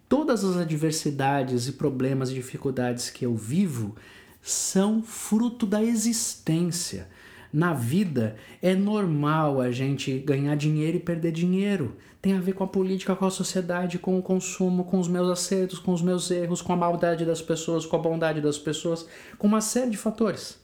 Todas 0.08 0.44
as 0.44 0.58
adversidades 0.58 1.68
e 1.68 1.72
problemas 1.72 2.30
e 2.30 2.36
dificuldades 2.36 3.10
que 3.10 3.26
eu 3.26 3.36
vivo 3.36 3.96
são 4.40 5.02
fruto 5.02 5.66
da 5.66 5.84
existência. 5.84 7.08
Na 7.52 7.74
vida 7.74 8.36
é 8.62 8.76
normal 8.76 9.62
a 9.62 9.72
gente 9.72 10.18
ganhar 10.20 10.56
dinheiro 10.56 10.98
e 10.98 11.00
perder 11.00 11.32
dinheiro. 11.32 11.96
Tem 12.22 12.34
a 12.34 12.40
ver 12.40 12.54
com 12.54 12.64
a 12.64 12.68
política, 12.68 13.16
com 13.16 13.26
a 13.26 13.32
sociedade, 13.32 14.00
com 14.00 14.18
o 14.18 14.22
consumo, 14.22 14.84
com 14.84 15.00
os 15.00 15.08
meus 15.08 15.30
acertos, 15.30 15.80
com 15.80 15.94
os 15.94 16.02
meus 16.02 16.30
erros, 16.32 16.62
com 16.62 16.74
a 16.74 16.78
maldade 16.78 17.26
das 17.26 17.42
pessoas, 17.42 17.86
com 17.86 17.96
a 17.96 18.00
bondade 18.00 18.42
das 18.42 18.58
pessoas, 18.58 19.08
com 19.38 19.48
uma 19.48 19.62
série 19.62 19.92
de 19.92 19.98
fatores. 19.98 20.60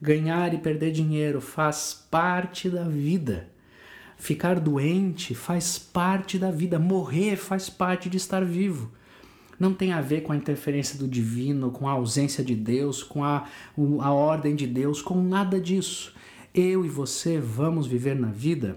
Ganhar 0.00 0.52
e 0.52 0.58
perder 0.58 0.92
dinheiro 0.92 1.40
faz 1.40 2.06
parte 2.10 2.68
da 2.68 2.84
vida. 2.84 3.48
Ficar 4.16 4.58
doente 4.60 5.34
faz 5.34 5.78
parte 5.78 6.38
da 6.38 6.50
vida. 6.50 6.78
Morrer 6.78 7.36
faz 7.36 7.70
parte 7.70 8.08
de 8.08 8.16
estar 8.16 8.44
vivo 8.44 8.92
não 9.58 9.72
tem 9.72 9.92
a 9.92 10.00
ver 10.00 10.22
com 10.22 10.32
a 10.32 10.36
interferência 10.36 10.98
do 10.98 11.08
divino, 11.08 11.70
com 11.70 11.88
a 11.88 11.92
ausência 11.92 12.44
de 12.44 12.54
Deus, 12.54 13.02
com 13.02 13.24
a, 13.24 13.46
a 14.00 14.12
ordem 14.12 14.54
de 14.54 14.66
Deus, 14.66 15.00
com 15.00 15.22
nada 15.22 15.60
disso. 15.60 16.14
Eu 16.54 16.84
e 16.84 16.88
você 16.88 17.38
vamos 17.38 17.86
viver 17.86 18.14
na 18.14 18.28
vida 18.28 18.76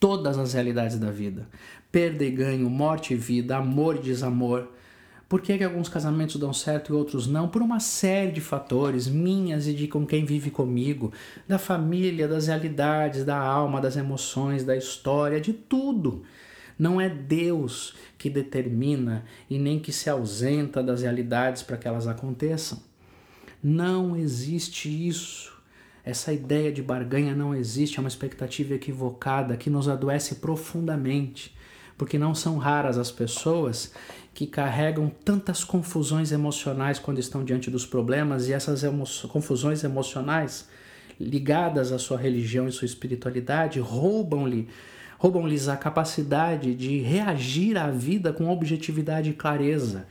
todas 0.00 0.38
as 0.38 0.54
realidades 0.54 0.98
da 0.98 1.10
vida: 1.10 1.46
perda 1.92 2.24
e 2.24 2.30
ganho, 2.30 2.68
morte 2.70 3.12
e 3.12 3.16
vida, 3.16 3.56
amor 3.56 3.96
e 3.96 4.00
desamor. 4.00 4.68
Por 5.28 5.40
que, 5.40 5.56
que 5.56 5.62
alguns 5.62 5.88
casamentos 5.88 6.34
dão 6.36 6.52
certo 6.52 6.92
e 6.92 6.96
outros 6.96 7.28
não? 7.28 7.46
Por 7.46 7.62
uma 7.62 7.78
série 7.78 8.32
de 8.32 8.40
fatores, 8.40 9.06
minhas 9.06 9.68
e 9.68 9.72
de 9.72 9.86
com 9.86 10.04
quem 10.04 10.24
vive 10.24 10.50
comigo, 10.50 11.12
da 11.46 11.56
família, 11.56 12.26
das 12.26 12.48
realidades, 12.48 13.24
da 13.24 13.38
alma, 13.38 13.80
das 13.80 13.96
emoções, 13.96 14.64
da 14.64 14.76
história, 14.76 15.40
de 15.40 15.52
tudo. 15.52 16.24
Não 16.80 16.98
é 16.98 17.10
Deus 17.10 17.94
que 18.16 18.30
determina 18.30 19.22
e 19.50 19.58
nem 19.58 19.78
que 19.78 19.92
se 19.92 20.08
ausenta 20.08 20.82
das 20.82 21.02
realidades 21.02 21.62
para 21.62 21.76
que 21.76 21.86
elas 21.86 22.06
aconteçam. 22.06 22.82
Não 23.62 24.16
existe 24.16 24.88
isso. 24.88 25.52
Essa 26.02 26.32
ideia 26.32 26.72
de 26.72 26.80
barganha 26.80 27.34
não 27.34 27.54
existe, 27.54 27.98
é 27.98 28.00
uma 28.00 28.08
expectativa 28.08 28.72
equivocada 28.72 29.58
que 29.58 29.68
nos 29.68 29.90
adoece 29.90 30.36
profundamente, 30.36 31.54
porque 31.98 32.16
não 32.16 32.34
são 32.34 32.56
raras 32.56 32.96
as 32.96 33.10
pessoas 33.10 33.92
que 34.32 34.46
carregam 34.46 35.12
tantas 35.22 35.62
confusões 35.62 36.32
emocionais 36.32 36.98
quando 36.98 37.18
estão 37.18 37.44
diante 37.44 37.70
dos 37.70 37.84
problemas 37.84 38.48
e 38.48 38.54
essas 38.54 38.82
emo 38.82 39.04
confusões 39.28 39.84
emocionais 39.84 40.66
ligadas 41.20 41.92
à 41.92 41.98
sua 41.98 42.16
religião 42.16 42.66
e 42.66 42.72
sua 42.72 42.86
espiritualidade 42.86 43.78
roubam-lhe 43.78 44.66
roubam-lhes 45.20 45.68
a 45.68 45.76
capacidade 45.76 46.74
de 46.74 46.96
reagir 47.00 47.76
à 47.76 47.90
vida 47.90 48.32
com 48.32 48.48
objetividade 48.48 49.28
e 49.28 49.34
clareza. 49.34 50.06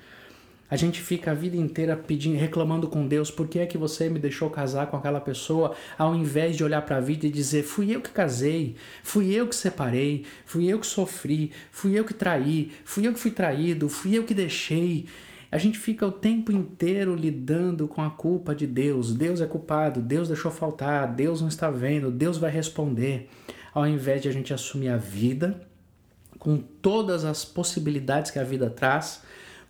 A 0.69 0.75
gente 0.75 1.01
fica 1.01 1.31
a 1.31 1.33
vida 1.33 1.57
inteira 1.57 1.97
pedindo, 1.97 2.37
reclamando 2.37 2.87
com 2.87 3.07
Deus, 3.07 3.31
por 3.31 3.47
que 3.47 3.57
é 3.57 3.65
que 3.65 3.75
você 3.75 4.07
me 4.07 4.19
deixou 4.19 4.51
casar 4.51 4.85
com 4.85 4.95
aquela 4.95 5.19
pessoa, 5.19 5.75
ao 5.97 6.15
invés 6.15 6.55
de 6.55 6.63
olhar 6.63 6.83
para 6.83 6.97
a 6.97 7.01
vida 7.01 7.25
e 7.25 7.31
dizer, 7.31 7.63
fui 7.63 7.89
eu 7.89 8.01
que 8.01 8.11
casei, 8.11 8.75
fui 9.01 9.33
eu 9.33 9.47
que 9.47 9.55
separei, 9.55 10.25
fui 10.45 10.67
eu 10.67 10.77
que 10.77 10.85
sofri, 10.85 11.51
fui 11.71 11.97
eu 11.97 12.05
que 12.05 12.13
traí, 12.13 12.71
fui 12.85 13.07
eu 13.07 13.11
que 13.11 13.19
fui 13.19 13.31
traído, 13.31 13.89
fui 13.89 14.15
eu 14.15 14.23
que 14.25 14.35
deixei. 14.35 15.07
A 15.51 15.57
gente 15.57 15.79
fica 15.79 16.05
o 16.05 16.11
tempo 16.11 16.51
inteiro 16.51 17.15
lidando 17.15 17.87
com 17.87 18.03
a 18.03 18.11
culpa 18.11 18.53
de 18.53 18.67
Deus. 18.67 19.11
Deus 19.11 19.41
é 19.41 19.47
culpado, 19.47 20.01
Deus 20.01 20.27
deixou 20.27 20.51
faltar, 20.51 21.07
Deus 21.07 21.41
não 21.41 21.47
está 21.47 21.71
vendo, 21.71 22.11
Deus 22.11 22.37
vai 22.37 22.51
responder 22.51 23.27
ao 23.73 23.87
invés 23.87 24.21
de 24.21 24.29
a 24.29 24.31
gente 24.31 24.53
assumir 24.53 24.89
a 24.89 24.97
vida 24.97 25.61
com 26.37 26.57
todas 26.57 27.25
as 27.25 27.43
possibilidades 27.43 28.31
que 28.31 28.39
a 28.39 28.43
vida 28.43 28.69
traz, 28.69 29.21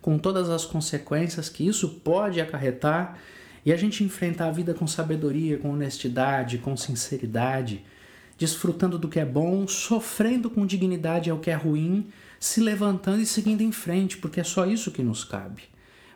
com 0.02 0.18
todas 0.18 0.50
as 0.50 0.66
consequências 0.66 1.50
que 1.50 1.68
isso 1.68 1.90
pode 2.02 2.40
acarretar, 2.40 3.18
e 3.66 3.74
a 3.74 3.76
gente 3.76 4.04
enfrentar 4.04 4.48
a 4.48 4.52
vida 4.52 4.74
com 4.74 4.88
sabedoria, 4.88 5.58
com 5.58 5.72
honestidade, 5.72 6.60
com 6.60 6.78
sinceridade, 6.78 7.84
desfrutando 8.38 8.98
do 8.98 9.10
que 9.10 9.20
é 9.20 9.26
bom, 9.26 9.68
sofrendo 9.68 10.50
com 10.50 10.66
dignidade 10.66 11.30
ao 11.30 11.40
que 11.40 11.52
é 11.52 11.56
ruim, 11.56 12.08
se 12.40 12.62
levantando 12.62 13.22
e 13.22 13.26
seguindo 13.26 13.62
em 13.62 13.72
frente, 13.72 14.18
porque 14.18 14.40
é 14.40 14.44
só 14.44 14.66
isso 14.66 14.92
que 14.92 15.04
nos 15.04 15.26
cabe. 15.26 15.64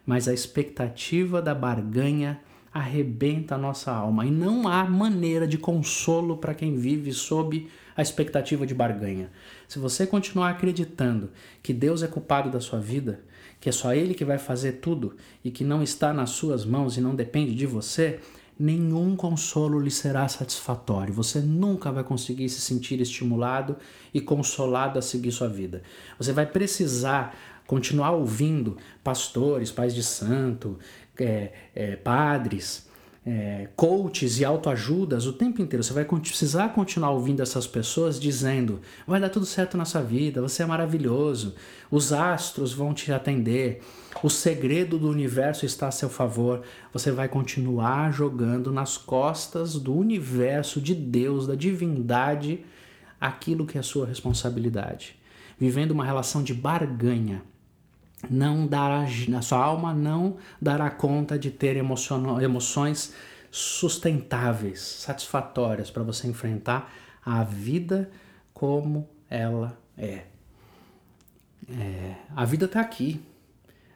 Mas 0.06 0.28
a 0.28 0.34
expectativa 0.34 1.42
da 1.42 1.54
barganha 1.54 2.40
arrebenta 2.74 3.56
a 3.56 3.58
nossa 3.58 3.92
alma 3.92 4.26
e 4.26 4.32
não 4.32 4.68
há 4.68 4.84
maneira 4.86 5.48
de 5.48 5.58
consolo 5.58 6.38
para 6.38 6.56
quem 6.56 6.76
vive 6.76 7.14
sob 7.14 7.70
a 7.96 8.02
expectativa 8.02 8.66
de 8.66 8.74
barganha. 8.74 9.30
Se 9.68 9.78
você 9.78 10.08
continuar 10.08 10.50
acreditando 10.50 11.30
que 11.62 11.74
Deus 11.74 12.02
é 12.02 12.08
culpado 12.08 12.50
da 12.50 12.60
sua 12.60 12.80
vida, 12.80 13.22
que 13.60 13.70
é 13.70 13.72
só 13.72 13.94
Ele 13.94 14.14
que 14.14 14.26
vai 14.26 14.38
fazer 14.38 14.74
tudo 14.74 15.16
e 15.44 15.52
que 15.52 15.64
não 15.64 15.84
está 15.84 16.12
nas 16.12 16.32
suas 16.32 16.66
mãos 16.66 16.98
e 16.98 17.02
não 17.02 17.16
depende 17.16 17.54
de 17.54 17.68
você, 17.68 18.20
nenhum 18.60 19.16
consolo 19.16 19.80
lhe 19.80 19.92
será 19.92 20.28
satisfatório. 20.28 21.14
Você 21.14 21.40
nunca 21.40 21.92
vai 21.92 22.04
conseguir 22.04 22.50
se 22.50 22.60
sentir 22.62 23.00
estimulado 23.00 23.78
e 24.14 24.20
consolado 24.20 24.98
a 24.98 25.02
seguir 25.02 25.32
sua 25.32 25.48
vida. 25.48 25.84
Você 26.18 26.34
vai 26.34 26.46
precisar 26.46 27.36
continuar 27.66 28.12
ouvindo 28.12 28.78
pastores, 29.04 29.72
pais 29.72 29.96
de 29.96 30.04
santo, 30.04 30.78
é, 31.20 31.52
é, 31.76 31.96
padres, 31.96 32.88
é, 33.26 33.70
coaches 33.76 34.40
e 34.40 34.46
autoajudas 34.46 35.26
o 35.26 35.34
tempo 35.34 35.62
inteiro. 35.62 35.84
Você 35.84 35.94
vai 35.94 36.06
precisar 36.06 36.70
continuar 36.70 37.12
ouvindo 37.12 37.42
essas 37.42 37.66
pessoas 37.66 38.20
dizendo: 38.20 38.82
vai 39.08 39.20
dar 39.20 39.30
tudo 39.30 39.46
certo 39.46 39.78
na 39.78 39.86
sua 39.86 40.02
vida, 40.02 40.42
você 40.42 40.64
é 40.64 40.66
maravilhoso, 40.66 41.56
os 41.90 42.12
astros 42.12 42.74
vão 42.74 42.94
te 42.94 43.12
atender, 43.12 43.82
o 44.22 44.30
segredo 44.30 44.98
do 44.98 45.10
universo 45.10 45.66
está 45.66 45.88
a 45.88 45.92
seu 45.92 46.10
favor. 46.10 46.64
Você 46.92 47.12
vai 47.12 47.30
continuar 47.30 48.12
jogando 48.12 48.72
nas 48.72 48.98
costas 48.98 49.76
do 49.76 49.96
universo, 49.96 50.82
de 50.82 50.94
Deus, 50.94 51.48
da 51.48 51.56
divindade, 51.56 52.66
aquilo 53.20 53.66
que 53.66 53.78
é 53.78 53.82
sua 53.82 54.06
responsabilidade. 54.06 55.16
Vivendo 55.58 55.92
uma 55.92 56.04
relação 56.04 56.44
de 56.44 56.54
barganha 56.54 57.42
não 58.30 58.66
dará, 58.66 59.06
a 59.38 59.42
sua 59.42 59.58
alma 59.64 59.94
não 59.94 60.38
dará 60.62 60.90
conta 60.90 61.38
de 61.38 61.52
ter 61.52 61.76
emoções 61.78 63.14
sustentáveis, 63.52 64.80
satisfatórias 64.80 65.92
para 65.92 66.04
você 66.04 66.28
enfrentar 66.28 66.92
a 67.24 67.44
vida 67.44 68.10
como 68.54 69.08
ela 69.30 69.78
é. 69.98 70.24
é 71.70 72.16
a 72.36 72.46
vida 72.46 72.66
está 72.66 72.82
aqui. 72.82 73.22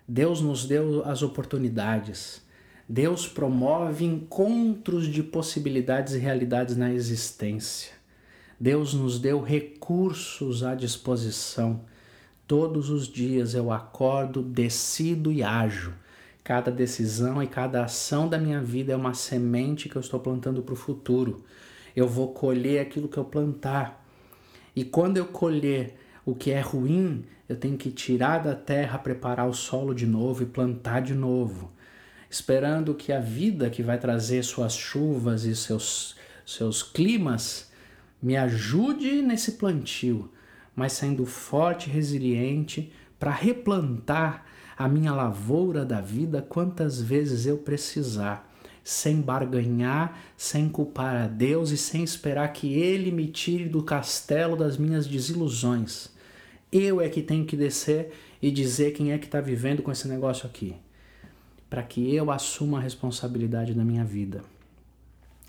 Deus 0.07 0.41
nos 0.41 0.65
deu 0.65 1.03
as 1.05 1.21
oportunidades. 1.21 2.41
Deus 2.87 3.27
promove 3.27 4.05
encontros 4.05 5.07
de 5.07 5.21
possibilidades 5.21 6.13
e 6.13 6.19
realidades 6.19 6.77
na 6.77 6.93
existência. 6.93 7.91
Deus 8.59 8.93
nos 8.93 9.19
deu 9.19 9.41
recursos 9.41 10.63
à 10.63 10.73
disposição 10.73 11.81
Todos 12.47 12.89
os 12.89 13.09
dias 13.09 13.53
eu 13.53 13.73
acordo, 13.73 14.41
decido 14.41 15.33
e 15.33 15.43
ajo. 15.43 15.93
Cada 16.45 16.71
decisão 16.71 17.43
e 17.43 17.47
cada 17.47 17.83
ação 17.83 18.29
da 18.29 18.37
minha 18.37 18.61
vida 18.61 18.93
é 18.93 18.95
uma 18.95 19.13
semente 19.13 19.89
que 19.89 19.97
eu 19.97 19.99
estou 19.99 20.17
plantando 20.17 20.61
para 20.61 20.73
o 20.73 20.77
futuro. 20.77 21.43
Eu 21.93 22.07
vou 22.07 22.33
colher 22.33 22.79
aquilo 22.79 23.09
que 23.09 23.17
eu 23.17 23.25
plantar. 23.25 24.01
E 24.73 24.85
quando 24.85 25.17
eu 25.17 25.25
colher 25.25 25.97
o 26.25 26.33
que 26.33 26.51
é 26.51 26.61
ruim, 26.61 27.25
eu 27.49 27.57
tenho 27.57 27.75
que 27.75 27.91
tirar 27.91 28.37
da 28.37 28.55
terra, 28.55 28.97
preparar 28.97 29.49
o 29.49 29.53
solo 29.53 29.93
de 29.93 30.07
novo 30.07 30.43
e 30.43 30.45
plantar 30.45 31.01
de 31.01 31.13
novo, 31.13 31.69
esperando 32.29 32.95
que 32.95 33.11
a 33.11 33.19
vida 33.19 33.69
que 33.69 33.83
vai 33.83 33.97
trazer 33.97 34.41
suas 34.43 34.73
chuvas 34.73 35.43
e 35.43 35.53
seus, 35.53 36.15
seus 36.45 36.81
climas 36.81 37.69
me 38.21 38.37
ajude 38.37 39.21
nesse 39.21 39.53
plantio 39.53 40.31
mas 40.77 40.93
sendo 40.93 41.25
forte 41.25 41.89
e 41.89 41.91
resiliente 41.91 42.93
para 43.19 43.31
replantar 43.31 44.45
a 44.77 44.87
minha 44.87 45.11
lavoura 45.11 45.83
da 45.83 45.99
vida 45.99 46.39
quantas 46.39 47.01
vezes 47.01 47.47
eu 47.47 47.57
precisar, 47.57 48.47
sem 48.83 49.19
barganhar, 49.19 50.21
sem 50.37 50.69
culpar 50.69 51.15
a 51.15 51.27
Deus 51.27 51.71
e 51.71 51.77
sem 51.77 52.03
esperar 52.03 52.53
que 52.53 52.75
Ele 52.75 53.11
me 53.11 53.27
tire 53.27 53.67
do 53.67 53.81
castelo 53.81 54.55
das 54.55 54.77
minhas 54.77 55.07
desilusões. 55.07 56.09
Eu 56.71 57.01
é 57.01 57.09
que 57.09 57.23
tenho 57.23 57.43
que 57.43 57.57
descer 57.57 58.13
e 58.39 58.51
dizer 58.51 58.91
quem 58.91 59.11
é 59.11 59.17
que 59.17 59.25
está 59.25 59.41
vivendo 59.41 59.81
com 59.81 59.91
esse 59.91 60.07
negócio 60.07 60.45
aqui, 60.45 60.75
para 61.67 61.81
que 61.81 62.13
eu 62.13 62.29
assuma 62.29 62.77
a 62.77 62.81
responsabilidade 62.81 63.73
da 63.73 63.83
minha 63.83 64.05
vida, 64.05 64.43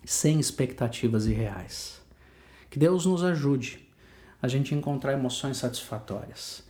sem 0.07 0.41
expectativas 0.41 1.26
irreais. 1.26 2.01
Que 2.70 2.79
Deus 2.79 3.05
nos 3.05 3.22
ajude 3.22 3.88
a 4.41 4.49
gente 4.49 4.74
encontrar 4.74 5.12
emoções 5.12 5.57
satisfatórias. 5.57 6.62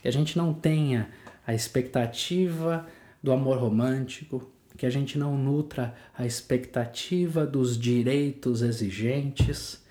Que 0.00 0.08
a 0.08 0.12
gente 0.12 0.36
não 0.36 0.54
tenha 0.54 1.10
a 1.46 1.54
expectativa 1.54 2.86
do 3.22 3.32
amor 3.32 3.58
romântico, 3.58 4.50
que 4.76 4.86
a 4.86 4.90
gente 4.90 5.18
não 5.18 5.36
nutra 5.36 5.94
a 6.16 6.24
expectativa 6.24 7.46
dos 7.46 7.78
direitos 7.78 8.62
exigentes 8.62 9.84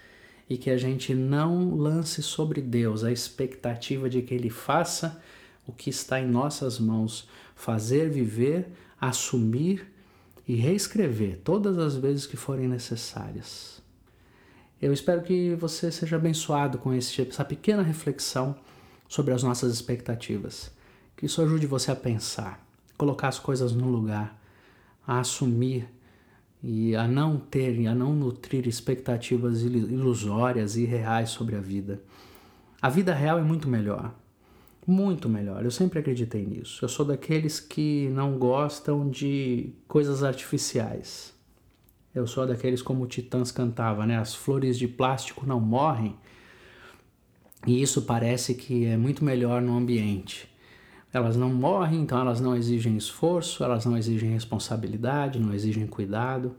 e 0.49 0.57
que 0.57 0.71
a 0.71 0.77
gente 0.77 1.13
não 1.13 1.75
lance 1.75 2.23
sobre 2.23 2.59
Deus 2.59 3.03
a 3.03 3.11
expectativa 3.11 4.09
de 4.09 4.23
que 4.23 4.33
Ele 4.33 4.49
faça 4.49 5.21
o 5.67 5.71
que 5.71 5.91
está 5.91 6.19
em 6.19 6.27
nossas 6.27 6.79
mãos, 6.79 7.29
fazer, 7.55 8.09
viver, 8.09 8.67
assumir 8.99 9.93
e 10.47 10.55
reescrever 10.55 11.39
todas 11.43 11.77
as 11.77 11.95
vezes 11.95 12.25
que 12.25 12.35
forem 12.35 12.67
necessárias. 12.67 13.78
Eu 14.81 14.93
espero 14.93 15.21
que 15.21 15.55
você 15.55 15.91
seja 15.91 16.15
abençoado 16.15 16.77
com 16.77 16.93
esse, 16.93 17.21
essa 17.21 17.43
pequena 17.43 17.83
reflexão 17.83 18.55
sobre 19.09 19.33
as 19.33 19.43
nossas 19.43 19.73
expectativas. 19.73 20.71
Que 21.17 21.25
isso 21.25 21.41
ajude 21.41 21.67
você 21.67 21.91
a 21.91 21.95
pensar, 21.95 22.65
colocar 22.97 23.27
as 23.27 23.37
coisas 23.37 23.73
no 23.73 23.89
lugar, 23.89 24.39
a 25.05 25.19
assumir 25.19 25.89
e 26.63 26.95
a 26.95 27.07
não 27.07 27.37
ter, 27.37 27.87
a 27.87 27.95
não 27.95 28.13
nutrir 28.13 28.67
expectativas 28.67 29.63
ilusórias 29.63 30.77
e 30.77 30.83
irreais 30.83 31.29
sobre 31.29 31.55
a 31.57 31.59
vida. 31.59 32.01
A 32.81 32.89
vida 32.89 33.13
real 33.13 33.37
é 33.37 33.43
muito 33.43 33.67
melhor. 33.67 34.13
Muito 34.87 35.27
melhor. 35.27 35.63
Eu 35.65 35.71
sempre 35.71 35.99
acreditei 35.99 36.45
nisso. 36.45 36.83
Eu 36.83 36.89
sou 36.89 37.05
daqueles 37.05 37.59
que 37.59 38.09
não 38.13 38.37
gostam 38.37 39.09
de 39.09 39.73
coisas 39.87 40.23
artificiais. 40.23 41.33
Eu 42.13 42.25
sou 42.25 42.47
daqueles 42.47 42.81
como 42.81 43.03
o 43.03 43.07
Titãs 43.07 43.51
cantava, 43.51 44.05
né? 44.05 44.17
As 44.17 44.33
flores 44.33 44.77
de 44.77 44.87
plástico 44.87 45.45
não 45.45 45.59
morrem. 45.59 46.15
E 47.67 47.81
isso 47.81 48.01
parece 48.03 48.55
que 48.55 48.85
é 48.85 48.97
muito 48.97 49.23
melhor 49.23 49.61
no 49.61 49.77
ambiente. 49.77 50.49
Elas 51.11 51.35
não 51.35 51.53
morrem, 51.53 52.01
então 52.01 52.19
elas 52.19 52.39
não 52.39 52.55
exigem 52.55 52.95
esforço, 52.95 53.63
elas 53.63 53.85
não 53.85 53.97
exigem 53.97 54.31
responsabilidade, 54.31 55.39
não 55.39 55.53
exigem 55.53 55.85
cuidado. 55.85 56.55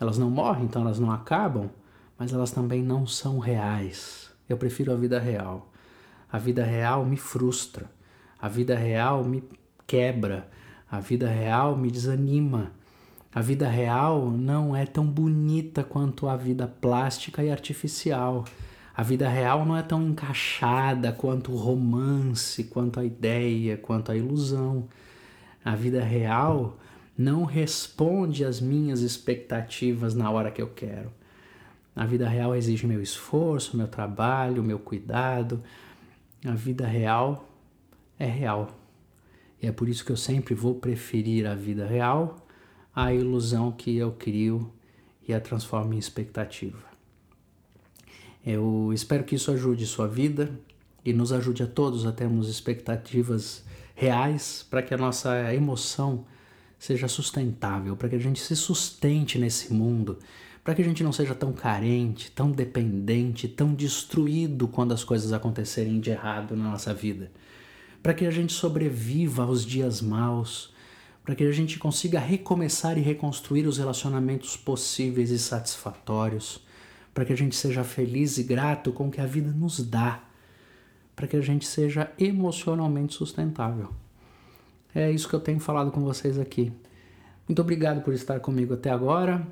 Elas 0.00 0.18
não 0.18 0.30
morrem, 0.30 0.64
então 0.64 0.82
elas 0.82 0.98
não 0.98 1.10
acabam, 1.10 1.70
mas 2.18 2.32
elas 2.32 2.50
também 2.50 2.82
não 2.82 3.06
são 3.06 3.38
reais. 3.38 4.30
Eu 4.48 4.56
prefiro 4.56 4.92
a 4.92 4.96
vida 4.96 5.18
real. 5.18 5.72
A 6.30 6.38
vida 6.38 6.64
real 6.64 7.04
me 7.04 7.16
frustra. 7.16 7.90
A 8.40 8.48
vida 8.48 8.76
real 8.76 9.24
me 9.24 9.44
quebra. 9.86 10.48
A 10.90 10.98
vida 10.98 11.28
real 11.28 11.76
me 11.76 11.90
desanima. 11.90 12.72
A 13.34 13.40
vida 13.40 13.66
real 13.66 14.30
não 14.30 14.76
é 14.76 14.84
tão 14.84 15.06
bonita 15.06 15.82
quanto 15.82 16.28
a 16.28 16.36
vida 16.36 16.66
plástica 16.66 17.42
e 17.42 17.50
artificial. 17.50 18.44
A 18.94 19.02
vida 19.02 19.26
real 19.26 19.64
não 19.64 19.74
é 19.74 19.82
tão 19.82 20.02
encaixada 20.02 21.10
quanto 21.12 21.50
o 21.50 21.56
romance, 21.56 22.64
quanto 22.64 23.00
a 23.00 23.04
ideia, 23.04 23.78
quanto 23.78 24.12
a 24.12 24.16
ilusão. 24.16 24.86
A 25.64 25.74
vida 25.74 26.04
real 26.04 26.78
não 27.16 27.44
responde 27.44 28.44
às 28.44 28.60
minhas 28.60 29.00
expectativas 29.00 30.14
na 30.14 30.30
hora 30.30 30.50
que 30.50 30.60
eu 30.60 30.68
quero. 30.68 31.10
A 31.96 32.04
vida 32.04 32.28
real 32.28 32.54
exige 32.54 32.86
meu 32.86 33.00
esforço, 33.00 33.78
meu 33.78 33.88
trabalho, 33.88 34.62
meu 34.62 34.78
cuidado. 34.78 35.62
A 36.44 36.52
vida 36.52 36.86
real 36.86 37.48
é 38.18 38.26
real. 38.26 38.78
E 39.62 39.66
é 39.66 39.72
por 39.72 39.88
isso 39.88 40.04
que 40.04 40.12
eu 40.12 40.16
sempre 40.18 40.54
vou 40.54 40.74
preferir 40.74 41.46
a 41.46 41.54
vida 41.54 41.86
real 41.86 42.42
a 42.94 43.12
ilusão 43.12 43.72
que 43.72 43.96
eu 43.96 44.12
crio 44.12 44.72
e 45.26 45.32
a 45.32 45.40
transformo 45.40 45.94
em 45.94 45.98
expectativa. 45.98 46.92
Eu 48.44 48.90
espero 48.92 49.24
que 49.24 49.36
isso 49.36 49.50
ajude 49.50 49.86
sua 49.86 50.08
vida 50.08 50.50
e 51.04 51.12
nos 51.12 51.32
ajude 51.32 51.62
a 51.62 51.66
todos 51.66 52.04
a 52.06 52.12
termos 52.12 52.48
expectativas 52.48 53.64
reais 53.94 54.66
para 54.68 54.82
que 54.82 54.92
a 54.92 54.98
nossa 54.98 55.54
emoção 55.54 56.24
seja 56.78 57.06
sustentável, 57.06 57.96
para 57.96 58.08
que 58.08 58.16
a 58.16 58.18
gente 58.18 58.40
se 58.40 58.56
sustente 58.56 59.38
nesse 59.38 59.72
mundo, 59.72 60.18
para 60.64 60.74
que 60.74 60.82
a 60.82 60.84
gente 60.84 61.04
não 61.04 61.12
seja 61.12 61.34
tão 61.34 61.52
carente, 61.52 62.30
tão 62.32 62.50
dependente, 62.50 63.46
tão 63.46 63.74
destruído 63.74 64.66
quando 64.66 64.92
as 64.92 65.04
coisas 65.04 65.32
acontecerem 65.32 66.00
de 66.00 66.10
errado 66.10 66.56
na 66.56 66.70
nossa 66.70 66.92
vida, 66.92 67.30
para 68.02 68.12
que 68.12 68.26
a 68.26 68.30
gente 68.30 68.52
sobreviva 68.52 69.44
aos 69.44 69.64
dias 69.64 70.00
maus, 70.00 70.71
para 71.24 71.34
que 71.34 71.44
a 71.44 71.52
gente 71.52 71.78
consiga 71.78 72.18
recomeçar 72.18 72.98
e 72.98 73.00
reconstruir 73.00 73.66
os 73.66 73.78
relacionamentos 73.78 74.56
possíveis 74.56 75.30
e 75.30 75.38
satisfatórios, 75.38 76.64
para 77.14 77.24
que 77.24 77.32
a 77.32 77.36
gente 77.36 77.54
seja 77.54 77.84
feliz 77.84 78.38
e 78.38 78.42
grato 78.42 78.92
com 78.92 79.08
o 79.08 79.10
que 79.10 79.20
a 79.20 79.26
vida 79.26 79.50
nos 79.50 79.80
dá, 79.82 80.22
para 81.14 81.26
que 81.26 81.36
a 81.36 81.40
gente 81.40 81.66
seja 81.66 82.10
emocionalmente 82.18 83.14
sustentável. 83.14 83.90
É 84.94 85.10
isso 85.10 85.28
que 85.28 85.34
eu 85.34 85.40
tenho 85.40 85.60
falado 85.60 85.90
com 85.90 86.00
vocês 86.00 86.38
aqui. 86.38 86.72
Muito 87.48 87.62
obrigado 87.62 88.02
por 88.02 88.12
estar 88.14 88.40
comigo 88.40 88.74
até 88.74 88.90
agora. 88.90 89.46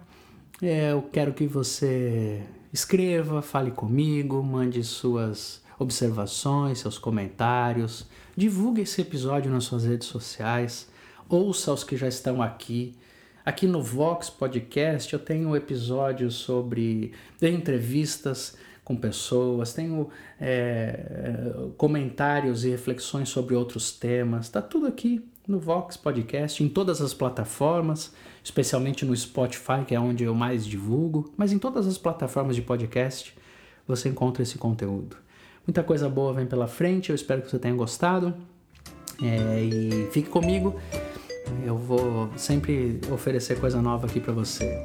É, 0.61 0.93
eu 0.93 1.03
quero 1.03 1.33
que 1.33 1.47
você 1.47 2.43
escreva, 2.73 3.43
fale 3.43 3.71
comigo, 3.71 4.43
mande 4.43 4.83
suas 4.83 5.63
observações, 5.79 6.79
seus 6.81 6.99
comentários, 6.99 8.07
divulgue 8.37 8.83
esse 8.83 9.01
episódio 9.01 9.51
nas 9.51 9.65
suas 9.65 9.85
redes 9.85 10.09
sociais 10.09 10.89
ouça 11.31 11.73
os 11.73 11.85
que 11.85 11.97
já 11.97 12.09
estão 12.09 12.43
aqui. 12.43 12.95
Aqui 13.45 13.67
no 13.67 13.83
Vox 13.83 14.29
Podcast 14.29 15.13
eu 15.13 15.19
tenho 15.19 15.55
episódios 15.57 16.35
sobre 16.35 17.13
entrevistas 17.41 18.57
com 18.85 18.97
pessoas, 18.97 19.73
tenho 19.73 20.09
é, 20.41 21.55
comentários 21.77 22.65
e 22.65 22.71
reflexões 22.71 23.29
sobre 23.29 23.55
outros 23.55 23.93
temas. 23.93 24.47
Está 24.47 24.61
tudo 24.61 24.87
aqui 24.87 25.25
no 25.47 25.61
Vox 25.61 25.97
Podcast, 25.97 26.63
em 26.63 26.69
todas 26.69 27.01
as 27.01 27.15
plataformas, 27.15 28.13
especialmente 28.43 29.05
no 29.05 29.17
Spotify, 29.17 29.85
que 29.87 29.95
é 29.95 30.01
onde 30.01 30.25
eu 30.25 30.35
mais 30.35 30.67
divulgo, 30.67 31.33
mas 31.37 31.53
em 31.53 31.59
todas 31.59 31.87
as 31.87 31.97
plataformas 31.97 32.57
de 32.57 32.63
podcast 32.63 33.35
você 33.87 34.09
encontra 34.09 34.43
esse 34.43 34.59
conteúdo. 34.59 35.17
Muita 35.67 35.83
coisa 35.83 36.09
boa 36.09 36.33
vem 36.33 36.47
pela 36.47 36.67
frente, 36.67 37.11
eu 37.11 37.15
espero 37.15 37.43
que 37.43 37.51
você 37.51 37.59
tenha 37.59 37.75
gostado. 37.75 38.35
É, 39.23 39.63
e 39.63 40.09
fique 40.13 40.31
comigo 40.31 40.81
eu 41.65 41.77
vou 41.77 42.31
sempre 42.37 43.01
oferecer 43.11 43.59
coisa 43.59 43.81
nova 43.81 44.07
aqui 44.07 44.21
para 44.21 44.33
você. 44.33 44.79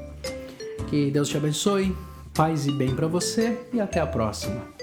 Que 0.89 1.09
Deus 1.09 1.29
te 1.29 1.37
abençoe, 1.37 1.95
paz 2.33 2.67
e 2.67 2.71
bem 2.71 2.93
para 2.95 3.07
você 3.07 3.57
e 3.73 3.79
até 3.79 3.99
a 3.99 4.07
próxima. 4.07 4.74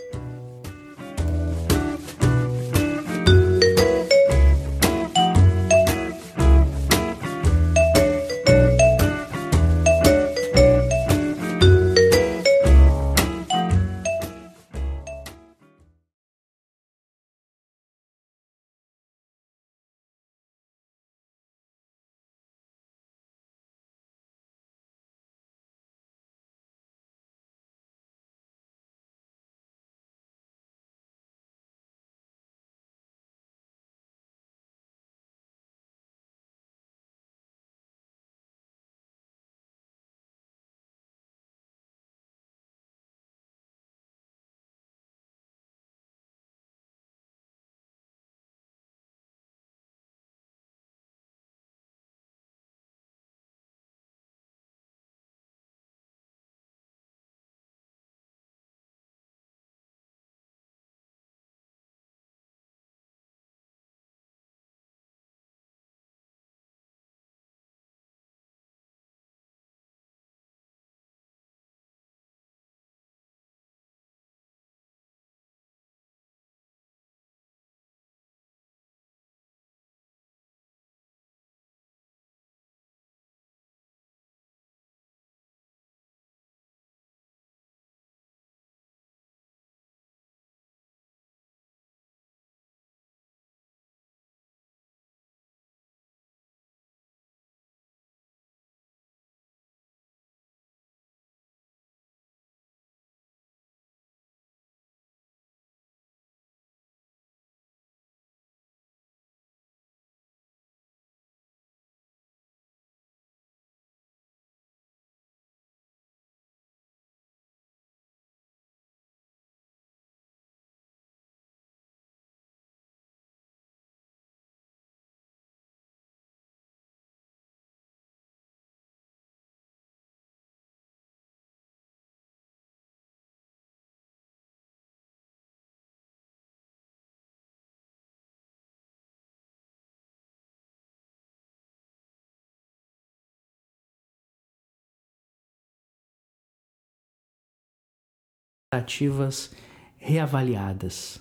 Expectativas 148.73 149.51
reavaliadas, 149.99 151.21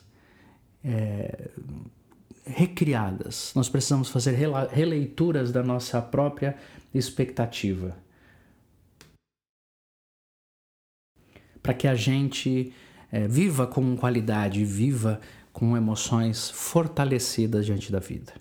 é, 0.84 1.50
recriadas. 2.46 3.52
Nós 3.54 3.68
precisamos 3.68 4.10
fazer 4.10 4.38
releituras 4.72 5.52
da 5.52 5.62
nossa 5.62 6.02
própria 6.02 6.56
expectativa. 6.94 7.96
Para 11.62 11.74
que 11.74 11.88
a 11.88 11.94
gente 11.94 12.74
é, 13.12 13.28
viva 13.28 13.68
com 13.68 13.96
qualidade, 13.98 14.64
viva 14.64 15.20
com 15.52 15.76
emoções 15.76 16.50
fortalecidas 16.50 17.66
diante 17.66 17.92
da 17.92 18.00
vida. 18.00 18.34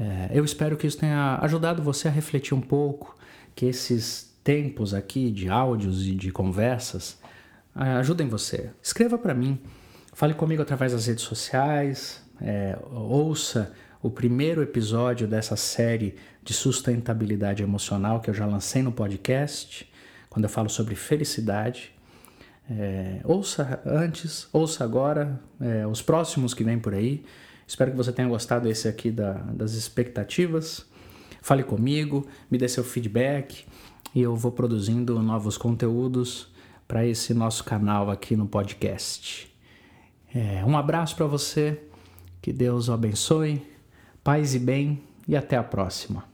É, 0.00 0.30
eu 0.32 0.44
espero 0.44 0.76
que 0.76 0.86
isso 0.86 0.98
tenha 0.98 1.38
ajudado 1.42 1.82
você 1.82 2.08
a 2.08 2.10
refletir 2.10 2.54
um 2.54 2.60
pouco, 2.60 3.16
que 3.54 3.66
esses 3.66 4.34
tempos 4.42 4.94
aqui 4.94 5.30
de 5.30 5.48
áudios 5.48 6.06
e 6.06 6.14
de 6.14 6.32
conversas 6.32 7.18
ajudem 7.78 8.28
você. 8.28 8.70
Escreva 8.82 9.16
para 9.16 9.32
mim, 9.34 9.60
fale 10.12 10.34
comigo 10.34 10.62
através 10.62 10.92
das 10.92 11.06
redes 11.06 11.24
sociais, 11.24 12.22
é, 12.40 12.78
ouça 12.90 13.72
o 14.02 14.10
primeiro 14.10 14.62
episódio 14.62 15.26
dessa 15.26 15.56
série 15.56 16.16
de 16.42 16.52
sustentabilidade 16.52 17.62
emocional 17.62 18.20
que 18.20 18.30
eu 18.30 18.34
já 18.34 18.46
lancei 18.46 18.82
no 18.82 18.92
podcast, 18.92 19.90
quando 20.28 20.44
eu 20.44 20.50
falo 20.50 20.68
sobre 20.68 20.94
felicidade. 20.94 21.92
É, 22.70 23.20
ouça 23.24 23.80
antes, 23.84 24.48
ouça 24.52 24.84
agora, 24.84 25.40
é, 25.60 25.86
os 25.86 26.02
próximos 26.02 26.54
que 26.54 26.62
vêm 26.62 26.78
por 26.78 26.94
aí. 26.94 27.24
Espero 27.66 27.90
que 27.90 27.96
você 27.96 28.12
tenha 28.12 28.28
gostado 28.28 28.68
esse 28.68 28.88
aqui 28.88 29.10
da, 29.10 29.32
das 29.32 29.72
expectativas. 29.72 30.86
Fale 31.40 31.62
comigo, 31.62 32.26
me 32.50 32.58
dê 32.58 32.68
seu 32.68 32.84
feedback 32.84 33.64
e 34.14 34.20
eu 34.20 34.34
vou 34.34 34.52
produzindo 34.52 35.20
novos 35.22 35.56
conteúdos 35.56 36.50
para 36.88 37.06
esse 37.06 37.34
nosso 37.34 37.62
canal 37.62 38.10
aqui 38.10 38.34
no 38.34 38.46
podcast. 38.46 39.54
É, 40.34 40.64
um 40.64 40.76
abraço 40.76 41.14
para 41.14 41.26
você, 41.26 41.78
que 42.40 42.50
Deus 42.50 42.88
o 42.88 42.94
abençoe, 42.94 43.62
paz 44.24 44.54
e 44.54 44.58
bem 44.58 45.02
e 45.28 45.36
até 45.36 45.56
a 45.56 45.62
próxima. 45.62 46.24